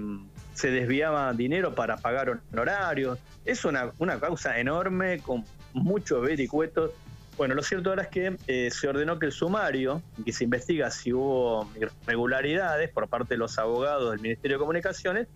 se 0.58 0.72
desviaba 0.72 1.32
dinero 1.34 1.76
para 1.76 1.98
pagar 1.98 2.42
honorarios. 2.52 3.20
Es 3.46 3.64
una, 3.64 3.92
una 4.00 4.20
causa 4.20 4.60
enorme 4.60 5.20
con 5.20 5.46
muchos 5.74 6.22
vericuetos. 6.24 6.92
Bueno, 7.38 7.54
lo 7.54 7.62
cierto 7.62 7.92
ahora 7.92 8.04
es 8.04 8.08
que 8.08 8.36
eh, 8.48 8.70
se 8.72 8.88
ordenó 8.88 9.20
que 9.20 9.28
el 9.28 9.32
sumario, 9.32 10.02
que 10.26 10.34
se 10.34 10.46
investiga 10.46 10.90
si 10.90 11.14
hubo 11.14 11.70
irregularidades 11.80 12.90
por 12.90 13.08
parte 13.08 13.36
de 13.36 13.38
los 13.38 13.60
abogados 13.60 14.10
del 14.10 14.20
Ministerio 14.20 14.58
de 14.58 14.60
Comunicaciones, 14.60 15.28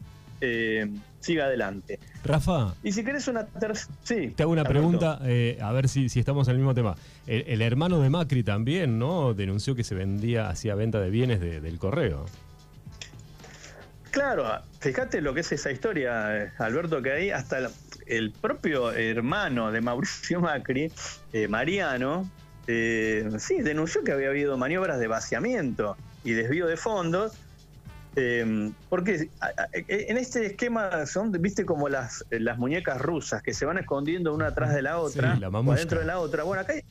eh, 0.41 0.89
siga 1.19 1.45
adelante. 1.45 1.99
Rafa. 2.23 2.73
Y 2.81 2.91
si 2.91 3.03
querés 3.03 3.27
una 3.27 3.45
tercera. 3.45 3.95
Sí. 4.01 4.29
Te 4.35 4.41
hago 4.41 4.51
una 4.51 4.63
pregunta, 4.63 5.19
eh, 5.23 5.59
a 5.61 5.71
ver 5.71 5.87
si, 5.87 6.09
si, 6.09 6.19
estamos 6.19 6.47
en 6.47 6.53
el 6.53 6.57
mismo 6.57 6.73
tema. 6.73 6.95
El, 7.27 7.61
hermano 7.61 7.99
de 7.99 8.09
Macri 8.09 8.41
también, 8.41 8.97
¿no? 8.97 9.35
Denunció 9.35 9.75
que 9.75 9.83
se 9.83 9.93
vendía, 9.93 10.49
hacía 10.49 10.73
venta 10.73 10.99
de 10.99 11.11
bienes 11.11 11.39
del 11.39 11.77
correo. 11.77 12.25
Claro, 14.11 14.61
fíjate 14.79 15.21
lo 15.21 15.33
que 15.33 15.39
es 15.39 15.51
esa 15.51 15.71
historia, 15.71 16.37
eh, 16.37 16.51
Alberto, 16.59 17.01
que 17.01 17.11
ahí 17.11 17.31
hasta 17.31 17.69
el, 18.05 18.31
propio 18.31 18.91
hermano 18.91 19.71
de 19.71 19.81
Mauricio 19.81 20.39
Macri, 20.41 20.91
Mariano, 21.49 22.29
sí, 22.67 23.61
denunció 23.61 24.03
que 24.03 24.11
había 24.11 24.29
habido 24.29 24.57
maniobras 24.57 24.99
de 24.99 25.07
vaciamiento 25.07 25.97
y 26.23 26.33
desvío 26.33 26.67
de 26.67 26.77
fondos. 26.77 27.33
Eh, 28.17 28.71
porque 28.89 29.29
en 29.87 30.17
este 30.17 30.45
esquema 30.47 31.05
son, 31.05 31.31
viste, 31.31 31.65
como 31.65 31.87
las, 31.87 32.25
las 32.29 32.57
muñecas 32.57 32.99
rusas 32.99 33.41
que 33.41 33.53
se 33.53 33.65
van 33.65 33.77
escondiendo 33.77 34.33
una 34.33 34.47
atrás 34.47 34.73
de 34.73 34.81
la 34.81 34.97
otra, 34.99 35.39
o 35.41 35.73
dentro 35.73 35.99
de 35.99 36.05
la 36.05 36.19
otra. 36.19 36.43
Bueno, 36.43 36.61
acá 36.61 36.73
hay 36.73 36.83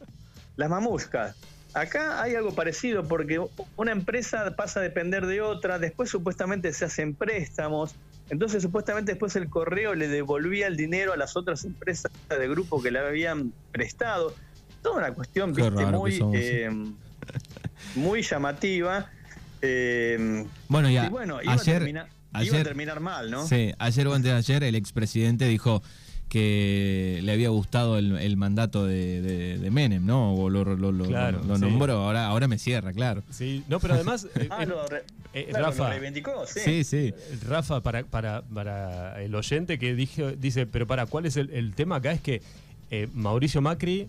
las 0.57 0.71
mamuscas. 0.71 1.37
Acá 1.75 2.23
hay 2.23 2.35
algo 2.35 2.53
parecido 2.55 3.07
porque 3.07 3.41
una 3.77 3.93
empresa 3.93 4.57
pasa 4.57 4.81
a 4.81 4.83
depender 4.83 5.27
de 5.27 5.41
otra, 5.41 5.79
después 5.79 6.11
supuestamente 6.11 6.73
se 6.73 6.85
hacen 6.85 7.15
préstamos, 7.15 7.95
entonces 8.29 8.63
supuestamente 8.63 9.13
después 9.13 9.37
el 9.37 9.49
correo 9.49 9.95
le 9.95 10.09
devolvía 10.09 10.67
el 10.67 10.77
dinero 10.77 11.13
a 11.13 11.17
las 11.17 11.37
otras 11.37 11.65
empresas 11.65 12.11
de 12.29 12.49
grupo 12.49 12.83
que 12.83 12.91
le 12.91 12.99
habían 12.99 13.53
prestado. 13.73 14.35
Toda 14.83 14.99
una 14.99 15.13
cuestión 15.13 15.53
muy, 15.93 16.19
eh, 16.35 16.71
muy 17.95 18.23
llamativa. 18.23 19.11
Eh, 19.63 20.47
bueno, 20.69 20.91
ya, 20.91 21.09
bueno, 21.11 21.43
iba, 21.43 21.53
ayer, 21.53 21.77
a 21.77 21.79
terminar, 21.79 22.09
iba 22.41 22.59
a 22.59 22.63
terminar 22.63 23.01
mal, 23.01 23.31
¿no? 23.31 23.47
Sí, 23.47 23.73
ayer 23.79 24.07
o 24.09 24.15
antes 24.15 24.31
de 24.33 24.37
ayer 24.39 24.65
el 24.65 24.75
expresidente 24.75 25.45
dijo 25.47 25.83
que 26.31 27.19
le 27.25 27.33
había 27.33 27.49
gustado 27.49 27.99
el, 27.99 28.37
mandato 28.37 28.87
de, 28.87 29.69
Menem, 29.71 30.07
¿no? 30.07 30.33
O 30.35 30.49
lo, 30.49 30.65
nombró, 30.65 31.95
ahora, 31.95 32.29
ahora 32.29 32.47
me 32.47 32.57
cierra, 32.57 32.93
claro. 32.93 33.25
Sí, 33.31 33.65
no, 33.69 33.81
pero 33.81 33.95
además... 33.95 34.27
Eh, 34.41 34.47
ah, 34.49 34.65
lo, 34.65 34.85
eh, 35.35 35.51
Rafa, 35.53 35.91
reivindicó, 35.91 36.45
sí. 36.47 36.85
Sí, 36.85 37.13
Rafa, 37.47 37.81
para, 37.83 38.05
para, 38.05 38.43
para 38.43 39.21
el 39.21 39.35
oyente 39.35 39.79
que 39.79 39.95
dije, 39.95 40.37
dice, 40.37 40.67
pero 40.67 40.87
para, 40.87 41.07
¿cuál 41.07 41.27
es 41.27 41.37
el, 41.37 41.75
tema 41.75 41.97
acá? 41.97 42.13
Es 42.13 42.21
que 42.21 42.41
eh, 42.91 43.09
Mauricio 43.13 43.61
Macri 43.61 44.09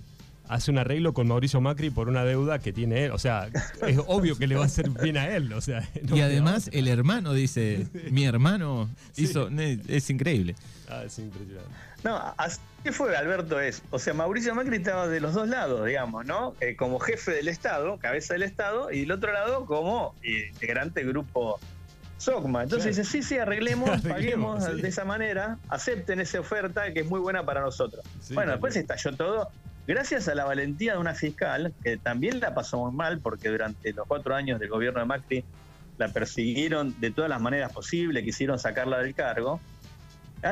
hace 0.52 0.70
un 0.70 0.78
arreglo 0.78 1.14
con 1.14 1.30
Mauricio 1.30 1.62
Macri 1.62 1.90
por 1.90 2.10
una 2.10 2.26
deuda 2.26 2.60
que 2.60 2.74
tiene 2.74 3.06
él. 3.06 3.12
O 3.12 3.18
sea, 3.18 3.48
es 3.88 3.98
obvio 4.06 4.38
que 4.38 4.48
le 4.48 4.56
va 4.56 4.64
a 4.64 4.66
hacer 4.66 4.90
bien 4.90 5.18
a 5.18 5.34
él. 5.34 5.54
O 5.54 5.62
sea, 5.62 5.88
y 6.14 6.20
además 6.20 6.70
el 6.74 6.90
hermano 6.90 7.34
dice, 7.34 7.88
mi 8.12 8.26
hermano 8.26 8.90
hizo, 9.16 9.50
es 9.88 10.10
increíble. 10.10 10.56
Ah, 10.90 11.04
es 11.06 11.18
impresionante. 11.20 11.72
No, 12.04 12.34
así 12.38 12.60
fue, 12.92 13.16
Alberto, 13.16 13.60
es. 13.62 13.82
O 13.92 14.00
sea, 14.00 14.14
Mauricio 14.14 14.54
Macri 14.54 14.78
estaba 14.78 15.08
de 15.08 15.22
los 15.22 15.34
dos 15.34 15.48
lados, 15.48 15.86
digamos, 15.86 16.26
¿no? 16.26 16.54
Eh, 16.60 16.76
como 16.76 17.00
jefe 17.00 17.32
del 17.32 17.48
Estado, 17.48 17.98
cabeza 18.00 18.34
del 18.34 18.44
Estado, 18.44 18.92
y 18.92 19.02
del 19.02 19.12
otro 19.12 19.32
lado 19.32 19.66
como 19.66 20.16
eh, 20.24 20.50
integrante 20.52 21.00
del 21.00 21.10
grupo 21.10 21.60
SOCMA. 22.18 22.64
Entonces 22.64 22.98
dice, 22.98 23.10
sí, 23.10 23.24
sí, 23.24 23.38
arreglemos, 23.38 24.02
paguemos 24.08 24.82
de 24.82 24.88
esa 24.88 25.06
manera, 25.06 25.60
acepten 25.70 26.20
esa 26.20 26.40
oferta 26.40 26.92
que 26.92 27.02
es 27.02 27.10
muy 27.10 27.20
buena 27.20 27.46
para 27.46 27.62
nosotros. 27.62 28.04
bueno, 28.34 28.52
después 28.52 28.76
estalló 28.76 29.16
todo. 29.16 29.50
Gracias 29.88 30.28
a 30.28 30.36
la 30.36 30.46
valentía 30.46 30.94
de 30.94 31.00
una 31.00 31.14
fiscal, 31.14 31.74
que 31.84 31.98
también 31.98 32.40
la 32.40 32.54
pasó 32.54 32.86
muy 32.86 32.94
mal, 32.94 33.20
porque 33.20 33.50
durante 33.50 33.94
los 33.94 34.08
cuatro 34.08 34.36
años 34.36 34.60
del 34.60 34.70
gobierno 34.70 35.00
de 35.00 35.06
Macri 35.06 35.44
la 35.98 36.08
persiguieron 36.10 37.00
de 37.00 37.12
todas 37.12 37.30
las 37.30 37.42
maneras 37.42 37.74
posibles, 37.74 38.24
quisieron 38.24 38.58
sacarla 38.60 39.00
del 39.00 39.14
cargo 39.14 39.60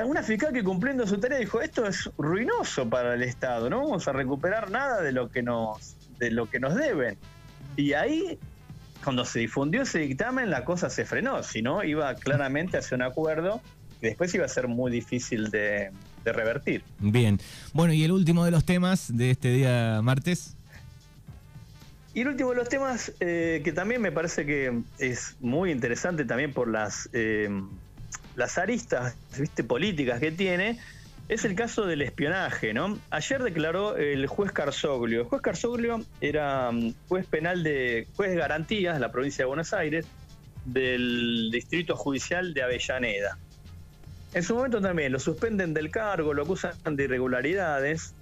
una 0.05 0.21
fiscal 0.21 0.53
que 0.53 0.63
cumpliendo 0.63 1.07
su 1.07 1.19
tarea 1.19 1.39
dijo 1.39 1.61
esto 1.61 1.85
es 1.85 2.09
ruinoso 2.17 2.87
para 2.89 3.15
el 3.15 3.23
Estado, 3.23 3.69
no 3.69 3.79
vamos 3.79 4.07
a 4.07 4.11
recuperar 4.11 4.69
nada 4.69 5.01
de 5.01 5.11
lo 5.11 5.29
que 5.29 5.41
nos, 5.41 5.95
de 6.19 6.31
lo 6.31 6.49
que 6.49 6.59
nos 6.59 6.75
deben. 6.75 7.17
Y 7.75 7.93
ahí, 7.93 8.37
cuando 9.03 9.25
se 9.25 9.39
difundió 9.39 9.81
ese 9.81 9.99
dictamen, 9.99 10.49
la 10.49 10.63
cosa 10.63 10.89
se 10.89 11.05
frenó, 11.05 11.41
si 11.43 11.61
no, 11.61 11.83
iba 11.83 12.13
claramente 12.15 12.77
hacia 12.77 12.95
un 12.95 13.01
acuerdo 13.01 13.61
y 14.01 14.07
después 14.07 14.33
iba 14.35 14.45
a 14.45 14.49
ser 14.49 14.67
muy 14.67 14.91
difícil 14.91 15.49
de, 15.49 15.91
revertir. 16.33 16.83
Bien, 16.99 17.39
bueno, 17.73 17.93
y 17.93 18.03
el 18.03 18.11
último 18.11 18.45
de 18.45 18.51
los 18.51 18.65
temas 18.65 19.15
de 19.15 19.31
este 19.31 19.49
día 19.49 20.01
martes. 20.03 20.55
Y 22.13 22.21
el 22.21 22.29
último 22.29 22.49
de 22.49 22.55
los 22.55 22.69
temas, 22.69 23.13
eh, 23.19 23.61
que 23.63 23.71
también 23.71 24.01
me 24.01 24.11
parece 24.11 24.45
que 24.45 24.81
es 24.97 25.35
muy 25.39 25.71
interesante 25.71 26.25
también 26.25 26.53
por 26.53 26.67
las 26.67 27.09
eh, 27.13 27.49
las 28.35 28.57
aristas 28.57 29.15
¿viste? 29.37 29.63
políticas 29.63 30.19
que 30.19 30.31
tiene, 30.31 30.79
es 31.27 31.45
el 31.45 31.53
caso 31.53 31.85
del 31.85 32.01
espionaje, 32.01 32.73
¿no? 32.73 32.97
Ayer 33.11 33.43
declaró 33.43 33.95
el 33.97 34.25
juez 34.25 34.51
Carzoglio. 34.51 35.21
El 35.21 35.27
juez 35.27 35.41
Carzoglio 35.43 36.01
era 36.21 36.71
mm, 36.71 36.93
juez 37.07 37.27
penal 37.27 37.61
de 37.61 38.07
juez 38.15 38.31
de 38.31 38.37
garantías 38.37 38.95
de 38.95 38.99
la 38.99 39.11
provincia 39.11 39.43
de 39.43 39.47
Buenos 39.47 39.73
Aires 39.73 40.07
del 40.65 41.49
Distrito 41.51 41.95
Judicial 41.95 42.53
de 42.53 42.63
Avellaneda. 42.63 43.37
En 44.33 44.43
su 44.43 44.55
momento 44.55 44.79
también 44.79 45.11
lo 45.11 45.19
suspenden 45.19 45.73
del 45.73 45.89
cargo, 45.89 46.33
lo 46.33 46.43
acusan 46.43 46.73
de 46.91 47.03
irregularidades. 47.03 48.13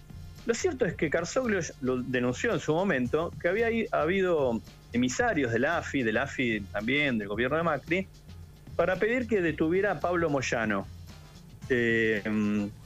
Lo 0.45 0.53
cierto 0.53 0.85
es 0.85 0.95
que 0.95 1.09
Carzoglio 1.09 1.59
lo 1.81 2.01
denunció 2.01 2.53
en 2.53 2.59
su 2.61 2.73
momento 2.73 3.33
que 3.41 3.49
había 3.49 3.67
habido 3.91 4.61
emisarios 4.93 5.51
de 5.51 5.59
la 5.59 5.77
AFI, 5.77 6.03
de 6.03 6.17
AFI 6.17 6.61
también, 6.71 7.17
del 7.17 7.27
gobierno 7.27 7.57
de 7.57 7.63
Macri, 7.63 8.07
para 8.77 8.95
pedir 8.95 9.27
que 9.27 9.41
detuviera 9.41 9.91
a 9.91 9.99
Pablo 9.99 10.29
Moyano. 10.29 10.87
Eh, 11.69 12.21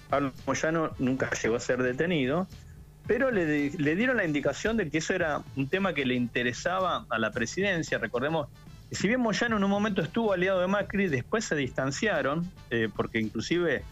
Pablo 0.09 0.33
Moyano 0.47 0.91
nunca 0.97 1.29
llegó 1.41 1.55
a 1.55 1.59
ser 1.59 1.83
detenido, 1.83 2.47
pero 3.05 3.29
le, 3.29 3.69
dieron 3.69 4.17
la 4.17 4.25
indicación 4.25 4.77
de 4.77 4.89
que 4.89 4.97
eso 4.97 5.13
era 5.13 5.43
un 5.55 5.67
tema 5.67 5.93
que 5.93 6.05
le 6.05 6.15
interesaba 6.15 7.05
a 7.09 7.19
la 7.19 7.31
presidencia. 7.31 7.97
Recordemos 7.97 8.47
si 8.91 9.07
bien 9.07 9.21
Moyano 9.21 9.57
en 9.57 9.63
un 9.63 9.69
momento 9.69 10.01
estuvo 10.01 10.33
aliado 10.33 10.59
de 10.59 10.67
Macri, 10.67 11.07
después 11.07 11.45
se 11.45 11.55
distanciaron, 11.55 12.51
eh, 12.69 12.89
porque 12.93 13.19
inclusive, 13.19 13.83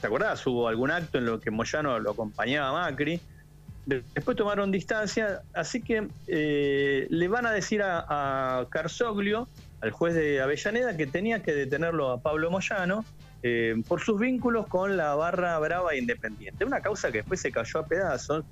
¿te 0.00 0.06
acordás? 0.06 0.46
Hubo 0.46 0.68
algún 0.68 0.92
acto 0.92 1.18
en 1.18 1.26
lo 1.26 1.40
que 1.40 1.50
Moyano 1.50 1.98
lo 1.98 2.12
acompañaba 2.12 2.68
a 2.68 2.90
Macri. 2.90 3.20
Después 3.86 4.36
tomaron 4.36 4.70
distancia, 4.70 5.42
así 5.52 5.82
que 5.82 6.08
eh, 6.26 7.06
le 7.10 7.28
van 7.28 7.44
a 7.44 7.52
decir 7.52 7.82
a, 7.82 8.06
a 8.08 8.66
al 9.80 9.90
juez 9.90 10.14
de 10.14 10.40
Avellaneda 10.40 10.96
que 10.96 11.06
tenía 11.06 11.42
que 11.42 11.52
detenerlo 11.52 12.10
a 12.10 12.22
Pablo 12.22 12.50
Moyano 12.50 13.04
eh, 13.42 13.74
por 13.86 14.00
sus 14.00 14.18
vínculos 14.18 14.66
con 14.68 14.96
la 14.96 15.14
barra 15.14 15.58
brava 15.58 15.94
independiente. 15.96 16.64
Una 16.64 16.80
causa 16.80 17.12
que 17.12 17.18
después 17.18 17.40
se 17.40 17.52
cayó 17.52 17.80
a 17.80 17.86
pedazos. 17.86 18.44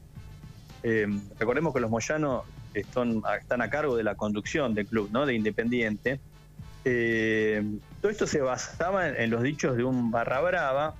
Recordemos 1.39 1.73
que 1.73 1.81
los 1.81 1.91
Moyanos 1.91 2.43
están, 2.75 3.23
están, 3.41 3.63
a 3.63 3.71
cargo 3.71 3.97
de 3.97 4.03
la 4.03 4.15
conducción 4.15 4.75
del 4.75 4.87
club, 4.87 5.09
¿no? 5.13 5.27
De 5.27 5.35
Independiente. 5.35 6.21
Eh, 6.85 7.63
todo 8.01 8.11
esto 8.11 8.27
se 8.27 8.41
basaba 8.41 9.09
en, 9.09 9.31
los 9.31 9.43
dichos 9.43 9.77
de 9.77 9.85
un 9.85 10.11
barra 10.11 10.41
brava 10.41 10.95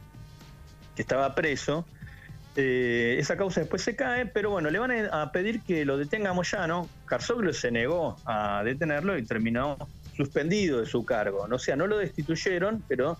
que 0.95 1.03
estaba 1.03 1.35
preso. 1.35 1.85
esa 2.55 3.37
causa 3.37 3.61
después 3.61 3.83
se 3.83 3.97
cae, 3.97 4.27
pero 4.27 4.51
bueno, 4.51 4.71
le 4.71 4.79
van 4.79 4.93
a 5.11 5.33
pedir 5.33 5.63
que 5.63 5.85
lo 5.85 5.97
detenga 5.97 6.33
Moyano. 6.33 6.89
Carzoglo 7.07 7.53
se 7.53 7.71
negó 7.71 8.17
a 8.25 8.63
detenerlo 8.65 9.17
y 9.19 9.25
terminó 9.25 9.77
suspendido 10.17 10.81
de 10.81 10.87
su 10.87 11.05
cargo. 11.05 11.47
O 11.51 11.59
sea, 11.59 11.77
no 11.77 11.87
lo 11.87 11.99
destituyeron, 11.99 12.85
pero 12.87 13.19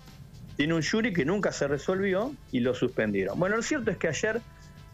tiene 0.55 0.73
un 0.75 0.83
jury 0.83 1.13
que 1.13 1.25
nunca 1.25 1.51
se 1.51 1.67
resolvió 1.67 2.33
y 2.51 2.59
lo 2.59 2.73
suspendieron. 2.73 3.39
Bueno, 3.39 3.57
lo 3.57 3.63
cierto 3.63 3.91
es 3.91 3.97
que 3.97 4.07
ayer 4.07 4.41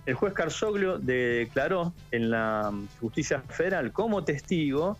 el 0.10 0.16
juez 0.16 0.34
Carzoglio 0.34 0.98
declaró 0.98 1.94
en 2.10 2.32
la 2.32 2.74
justicia 3.00 3.44
federal 3.48 3.92
como 3.92 4.24
testigo, 4.24 4.98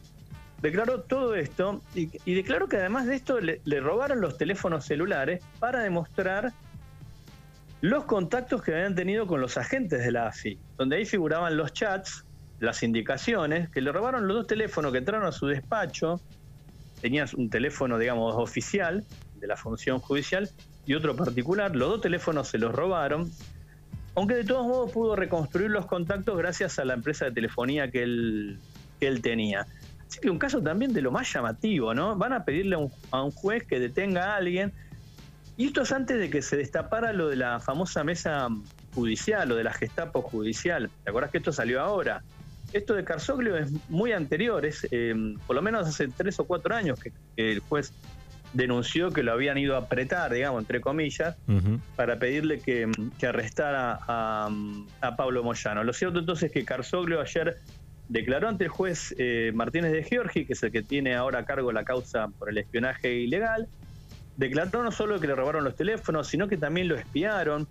declaró 0.62 1.02
todo 1.02 1.34
esto 1.34 1.82
y, 1.96 2.06
declaró 2.36 2.68
que 2.68 2.78
además 2.78 3.08
de 3.08 3.16
esto 3.16 3.40
le, 3.40 3.60
le, 3.66 3.80
robaron 3.80 4.22
los 4.22 4.38
teléfonos 4.38 4.86
celulares 4.86 5.42
para 5.58 5.80
demostrar 5.80 6.54
los 7.82 8.04
contactos 8.06 8.62
que 8.62 8.76
habían 8.76 8.94
tenido 8.94 9.26
con 9.26 9.42
los 9.42 9.58
agentes 9.58 10.04
de 10.04 10.12
la 10.12 10.28
AFI, 10.28 10.60
donde 10.78 10.98
ahí 10.98 11.06
figuraban 11.06 11.58
los 11.58 11.74
chats, 11.74 12.24
las 12.60 12.84
indicaciones, 12.84 13.68
que 13.70 13.82
le 13.82 13.92
robaron 13.92 14.28
los 14.28 14.38
dos 14.38 14.48
teléfonos 14.48 14.92
que 14.92 15.00
entraron 15.00 15.26
a 15.26 15.32
su 15.32 15.48
despacho, 15.48 16.22
tenías 17.02 17.34
un 17.34 17.50
teléfono, 17.50 17.98
digamos, 17.98 18.36
oficial 18.36 19.04
de 19.40 19.48
la 19.48 19.58
función 19.58 20.00
judicial 20.02 20.52
y 20.86 20.94
otro 20.94 21.16
particular. 21.16 21.76
Los 21.76 21.90
dos 21.90 22.02
teléfonos 22.02 22.48
se 22.48 22.60
los 22.60 22.76
robaron, 22.76 23.32
aunque 24.20 24.36
de 24.36 24.44
todos 24.44 24.68
modos 24.68 24.92
pudo 24.92 25.16
reconstruir 25.16 25.72
los 25.72 25.86
contactos 25.86 26.38
gracias 26.38 26.78
a 26.78 26.84
la 26.84 26.94
empresa 26.94 27.24
de 27.24 27.32
telefonía 27.32 27.90
que 27.90 28.04
él, 28.04 28.60
que 29.00 29.08
él 29.08 29.22
tenía. 29.22 29.66
Así 30.06 30.20
que 30.20 30.30
un 30.30 30.38
caso 30.38 30.62
también 30.62 30.92
de 30.92 31.02
lo 31.02 31.10
más 31.10 31.32
llamativo, 31.32 31.94
¿no? 31.94 32.18
Van 32.18 32.34
a 32.34 32.44
pedirle 32.44 32.76
a 33.12 33.22
un, 33.22 33.32
juez 33.32 33.66
que 33.66 33.80
detenga 33.80 34.34
a 34.34 34.36
alguien. 34.36 34.74
Y 35.56 35.68
esto 35.68 35.84
es 35.84 35.94
antes 35.94 36.20
de 36.20 36.30
que 36.30 36.42
se 36.42 36.58
destapara 36.58 37.14
lo 37.14 37.30
de 37.30 37.38
la 37.38 37.62
famosa 37.62 38.04
mesa 38.04 38.50
judicial, 38.94 39.48
lo 39.48 39.56
de 39.56 39.64
la 39.64 39.72
Gestapo 39.72 40.22
judicial. 40.22 40.90
¿Te 41.06 41.12
acuerdas 41.12 41.32
que 41.32 41.38
esto 41.38 41.54
salió 41.54 41.80
ahora? 41.80 42.22
Esto 42.74 42.96
de 42.96 43.06
Carzoglio 43.06 43.56
es 43.56 43.72
muy 43.88 44.12
anterior, 44.12 44.66
es 44.66 44.86
eh, 44.92 45.16
por 45.48 45.56
lo 45.56 45.62
menos 45.62 45.88
hace 45.88 46.10
tres 46.10 46.38
o 46.42 46.44
cuatro 46.44 46.76
años 46.76 47.00
que, 47.00 47.14
el 47.38 47.60
juez 47.62 47.94
denunció 48.54 49.12
que 49.12 49.24
lo 49.24 49.32
habían 49.32 49.58
ido 49.58 49.76
a 49.76 49.80
apretar, 49.80 50.34
digamos, 50.34 50.62
entre 50.62 50.82
comillas, 50.82 51.36
para 51.96 52.18
pedirle 52.18 52.60
que, 52.60 52.90
arrestara 53.28 54.00
a, 54.08 55.16
Pablo 55.18 55.44
Moyano. 55.44 55.84
Lo 55.84 55.94
cierto 55.94 56.20
entonces 56.20 56.46
es 56.48 56.52
que 56.52 56.66
Carzoglio 56.66 57.22
ayer 57.22 57.58
declaró 58.08 58.50
ante 58.50 58.66
el 58.66 58.70
juez 58.70 59.14
eh, 59.18 59.52
Martínez 59.54 59.92
de 59.92 60.04
Giorgi, 60.04 60.46
que 60.46 60.54
es 60.54 60.64
el 60.64 60.72
que 60.72 60.82
tiene 60.82 61.16
ahora 61.16 61.40
a 61.40 61.46
cargo 61.46 61.72
la 61.72 61.84
causa 61.84 62.28
por 62.28 62.50
el 62.50 62.58
espionaje 62.58 63.14
ilegal, 63.14 63.68
declaró 64.38 64.84
no 64.84 64.92
solo 64.92 65.20
que 65.20 65.28
le 65.28 65.36
robaron 65.36 65.64
los 65.64 65.76
teléfonos, 65.76 66.28
sino 66.28 66.48
que 66.48 66.58
también 66.58 66.88
lo 66.88 66.96
espiaron. 66.96 67.68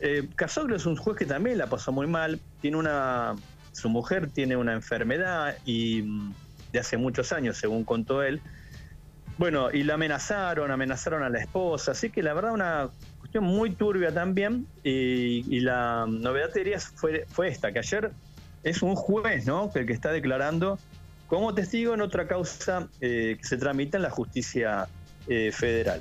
Eh, 0.00 0.28
Carzoglio 0.34 0.76
es 0.76 0.86
un 0.86 0.96
juez 0.96 1.16
que 1.16 1.24
también 1.24 1.58
la 1.58 1.68
pasó 1.68 1.92
muy 1.92 2.06
mal, 2.06 2.40
tiene 2.60 2.78
una 2.78 3.36
su 3.76 3.90
mujer 3.90 4.30
tiene 4.30 4.56
una 4.56 4.72
enfermedad 4.72 5.54
y 5.66 6.02
mm, 6.02 6.32
de 6.72 6.78
hace 6.78 6.96
muchos 6.96 7.32
años, 7.32 7.58
según 7.58 7.84
contó 7.84 8.22
él. 8.22 8.40
Bueno, 9.38 9.70
y 9.70 9.82
la 9.82 9.94
amenazaron, 9.94 10.70
amenazaron 10.70 11.22
a 11.22 11.28
la 11.28 11.40
esposa, 11.40 11.92
así 11.92 12.08
que 12.08 12.22
la 12.22 12.32
verdad 12.32 12.52
una 12.52 12.88
cuestión 13.18 13.44
muy 13.44 13.70
turbia 13.70 14.12
también. 14.12 14.66
Y, 14.82 15.60
la 15.60 16.06
novedad 16.08 16.50
te 16.50 16.60
diría 16.60 16.80
fue, 16.80 17.26
fue 17.28 17.48
esta, 17.48 17.72
que 17.72 17.80
ayer 17.80 18.10
es 18.62 18.82
un 18.82 18.96
juez, 18.96 19.46
¿no? 19.46 19.70
El 19.74 19.86
que 19.86 19.92
está 19.92 20.10
declarando 20.10 20.78
como 21.26 21.54
testigo 21.54 21.94
en 21.94 22.00
otra 22.00 22.26
causa 22.26 22.88
eh, 23.00 23.36
que 23.38 23.46
se 23.46 23.56
tramita 23.56 23.98
en 23.98 24.02
la 24.02 24.10
justicia 24.10 24.88
eh, 25.28 25.50
federal. 25.52 26.00